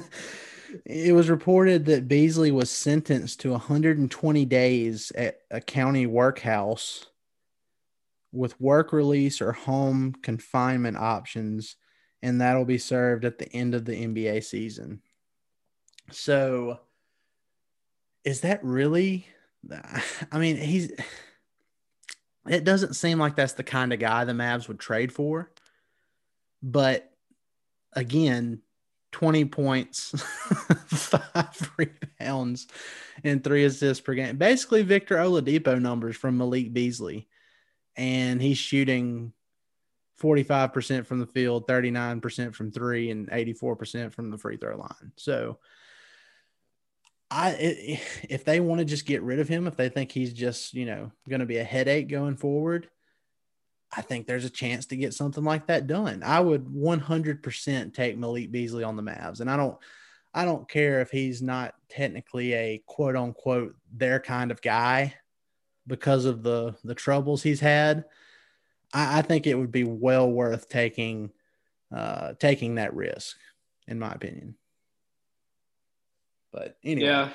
[0.86, 7.04] it was reported that Beasley was sentenced to 120 days at a county workhouse
[8.32, 11.76] with work release or home confinement options,
[12.22, 15.00] and that'll be served at the end of the NBA season.
[16.10, 16.80] So,
[18.24, 19.26] is that really?
[20.32, 20.92] I mean, he's.
[22.48, 25.50] It doesn't seem like that's the kind of guy the Mavs would trade for.
[26.62, 27.10] But
[27.92, 28.62] again,
[29.12, 30.10] 20 points,
[30.86, 32.68] five rebounds,
[33.24, 34.36] and three assists per game.
[34.36, 37.26] Basically, Victor Oladipo numbers from Malik Beasley.
[37.96, 39.32] And he's shooting
[40.20, 45.12] 45% from the field, 39% from three, and 84% from the free throw line.
[45.16, 45.58] So,
[47.28, 47.56] I
[48.28, 50.86] if they want to just get rid of him, if they think he's just you
[50.86, 52.88] know going to be a headache going forward,
[53.94, 56.22] I think there's a chance to get something like that done.
[56.22, 59.76] I would 100% take Malik Beasley on the Mavs, and I don't,
[60.34, 65.14] I don't care if he's not technically a quote unquote their kind of guy
[65.86, 68.04] because of the the troubles he's had.
[68.92, 71.30] I, I think it would be well worth taking
[71.94, 73.36] uh, taking that risk,
[73.86, 74.56] in my opinion.
[76.52, 77.30] But anyway, yeah.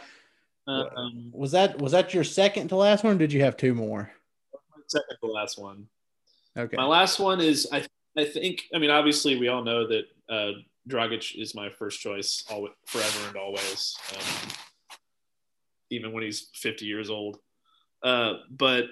[0.68, 3.18] Um, was that was that your second to last one?
[3.18, 4.12] did you have two more?
[4.88, 5.88] Second to last one.
[6.58, 6.78] Okay.
[6.78, 7.86] My last one is I
[8.18, 10.52] I think I mean obviously we all know that uh,
[10.88, 14.49] Dragic is my first choice all forever and always, um,
[15.89, 17.38] even when he's 50 years old.
[18.04, 18.86] Uh, but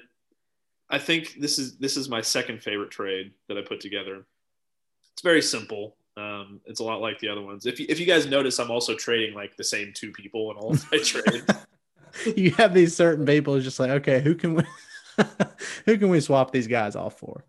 [0.90, 4.26] I think this is this is my second favorite trade that I put together.
[5.14, 5.96] It's very simple.
[6.18, 7.66] Um, it's a lot like the other ones.
[7.66, 10.58] If you, if you guys notice, I'm also trading like the same two people in
[10.58, 11.46] all of my trades.
[12.36, 14.64] you have these certain people who's just like, okay, who can we
[15.86, 17.46] who can we swap these guys off for?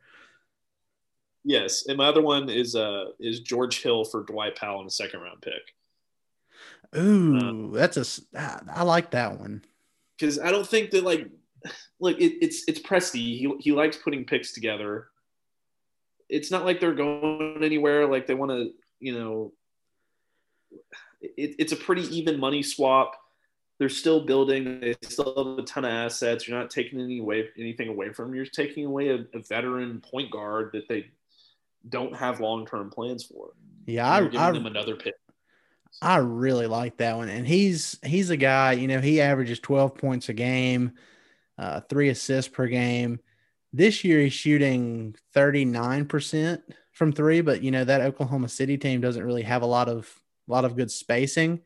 [1.44, 4.90] Yes, and my other one is uh is George Hill for Dwight Powell in a
[4.90, 5.74] second round pick.
[6.96, 9.64] Ooh, um, that's a I like that one
[10.18, 11.28] because I don't think that like
[12.00, 13.38] look it, it's it's Presti.
[13.38, 15.08] He he likes putting picks together.
[16.28, 18.06] It's not like they're going anywhere.
[18.06, 18.70] Like they want to,
[19.00, 19.52] you know.
[21.20, 23.16] It, it's a pretty even money swap.
[23.78, 24.80] They're still building.
[24.80, 26.46] They still have a ton of assets.
[26.46, 28.34] You're not taking any away anything away from them.
[28.34, 31.06] You're taking away a, a veteran point guard that they
[31.88, 33.50] don't have long term plans for.
[33.86, 35.14] Yeah, I, giving I, them another pick.
[36.02, 38.72] I really like that one, and he's he's a guy.
[38.72, 40.92] You know, he averages twelve points a game,
[41.60, 43.20] uh, three assists per game.
[43.72, 48.78] This year, he's shooting thirty nine percent from three, but you know that Oklahoma City
[48.78, 50.12] team doesn't really have a lot of
[50.48, 51.60] a lot of good spacing.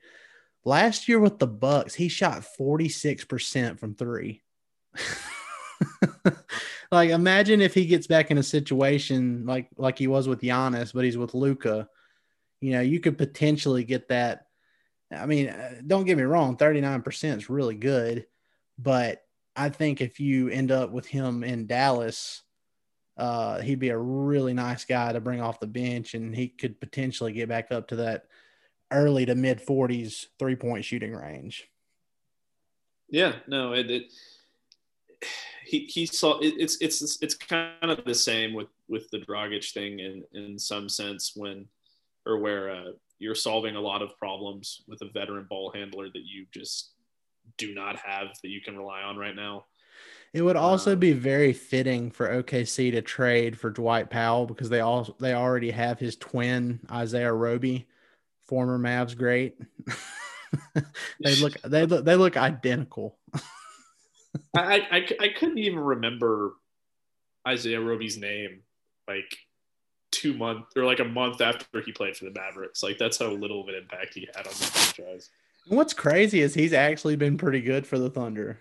[0.64, 4.42] Last year with the Bucks, he shot forty six percent from three.
[6.92, 10.92] like imagine if he gets back in a situation like like he was with Giannis,
[10.92, 11.88] but he's with Luka.
[12.60, 14.46] You know, you could potentially get that.
[15.12, 18.26] I mean, uh, don't get me wrong, 39% is really good,
[18.78, 19.23] but
[19.56, 22.42] I think if you end up with him in Dallas,
[23.16, 26.80] uh, he'd be a really nice guy to bring off the bench, and he could
[26.80, 28.26] potentially get back up to that
[28.90, 31.68] early to mid 40s three point shooting range.
[33.08, 34.12] Yeah, no, it, it
[35.64, 39.72] he he saw it, it's it's it's kind of the same with with the Dragic
[39.72, 41.66] thing in in some sense when
[42.26, 46.24] or where uh, you're solving a lot of problems with a veteran ball handler that
[46.24, 46.93] you just
[47.58, 49.66] do not have that you can rely on right now.
[50.32, 54.68] It would also um, be very fitting for OKC to trade for Dwight Powell because
[54.68, 57.86] they all they already have his twin Isaiah Roby,
[58.46, 59.56] former Mavs great.
[61.20, 63.16] they look they look they look identical.
[64.56, 66.54] I, I, I couldn't even remember
[67.46, 68.62] Isaiah Roby's name
[69.06, 69.36] like
[70.10, 72.82] two months or like a month after he played for the Mavericks.
[72.82, 75.30] Like that's how little of an impact he had on the franchise.
[75.68, 78.58] What's crazy is he's actually been pretty good for the Thunder.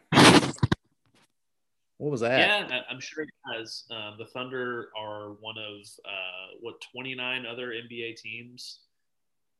[1.98, 2.70] What was that?
[2.70, 3.84] Yeah, I'm sure he has.
[3.90, 8.80] Uh, the Thunder are one of uh, what 29 other NBA teams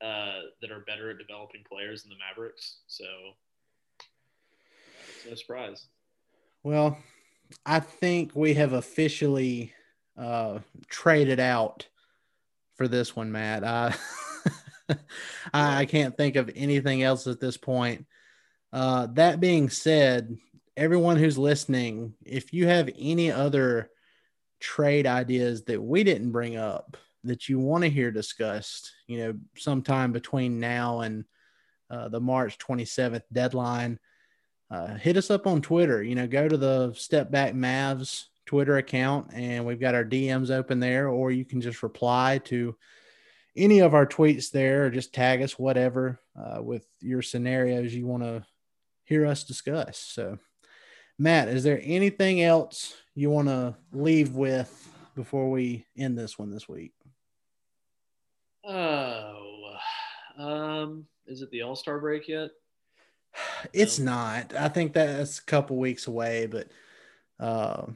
[0.02, 2.80] uh, that are better at developing players than the Mavericks.
[2.86, 3.04] So
[5.28, 5.86] no surprise.
[6.62, 6.98] Well,
[7.64, 9.72] I think we have officially
[10.18, 11.86] uh, traded out
[12.74, 13.62] for this one, Matt.
[15.54, 18.06] I, can't think of anything else at this point.
[18.72, 20.36] Uh, that being said,
[20.76, 23.90] everyone who's listening, if you have any other
[24.60, 29.34] trade ideas that we didn't bring up that you want to hear discussed, you know,
[29.56, 31.24] sometime between now and
[31.90, 33.98] uh, the March 27th deadline,
[34.70, 36.02] uh, hit us up on Twitter.
[36.02, 40.50] You know, go to the Step Back Mavs Twitter account, and we've got our DMs
[40.50, 42.76] open there, or you can just reply to
[43.56, 48.06] any of our tweets there, or just tag us, whatever, uh, with your scenarios you
[48.06, 48.44] want to
[49.04, 49.98] hear us discuss.
[49.98, 50.38] So,
[51.18, 56.50] Matt, is there anything else you want to leave with before we end this one
[56.50, 56.92] this week?
[58.64, 59.74] Oh,
[60.38, 62.50] um, is it the All Star break yet?
[63.72, 64.54] It's not.
[64.54, 66.68] I think that's a couple weeks away, but
[67.40, 67.86] uh,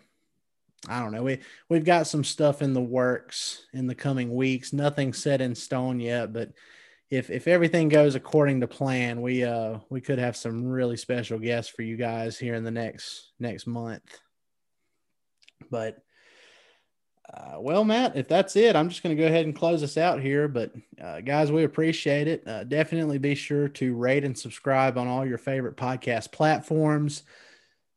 [0.87, 1.24] I don't know.
[1.24, 4.72] We we've got some stuff in the works in the coming weeks.
[4.72, 6.51] Nothing set in stone yet, but
[7.11, 11.39] if if everything goes according to plan, we uh we could have some really special
[11.39, 14.03] guests for you guys here in the next next month.
[15.70, 15.99] But
[17.33, 19.99] uh, well, Matt, if that's it, I'm just going to go ahead and close us
[19.99, 20.49] out here.
[20.49, 20.72] But
[21.03, 22.47] uh, guys, we appreciate it.
[22.47, 27.24] Uh, definitely be sure to rate and subscribe on all your favorite podcast platforms.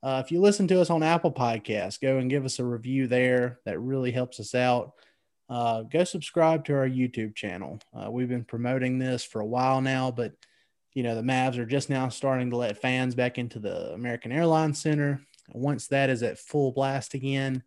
[0.04, 3.08] Uh, if you listen to us on Apple Podcasts, go and give us a review
[3.08, 3.60] there.
[3.66, 4.93] That really helps us out.
[5.47, 7.80] Uh, go subscribe to our YouTube channel.
[7.93, 10.34] Uh, we've been promoting this for a while now, but
[10.93, 14.32] you know the Mavs are just now starting to let fans back into the American
[14.32, 15.22] Airlines Center.
[15.54, 17.62] Once that is at full blast again,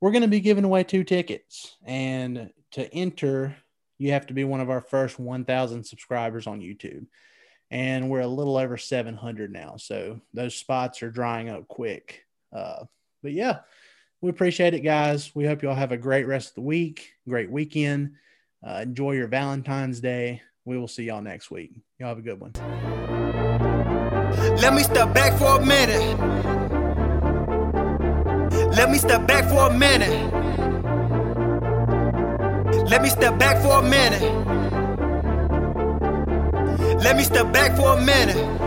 [0.00, 1.76] we're going to be giving away two tickets.
[1.84, 3.56] And to enter,
[3.98, 7.06] you have to be one of our first 1,000 subscribers on YouTube
[7.74, 9.74] and we're a little over 700 now.
[9.76, 12.24] So those spots are drying up quick.
[12.52, 12.84] Uh,
[13.20, 13.58] but yeah,
[14.20, 15.34] we appreciate it, guys.
[15.34, 18.12] We hope you all have a great rest of the week, great weekend.
[18.64, 20.40] Uh, enjoy your Valentine's Day.
[20.64, 21.72] We will see y'all next week.
[21.98, 22.52] Y'all have a good one.
[24.60, 26.20] Let me step back for a minute.
[28.76, 30.32] Let me step back for a minute.
[32.88, 34.63] Let me step back for a minute.
[37.04, 38.63] Let me step back for a minute.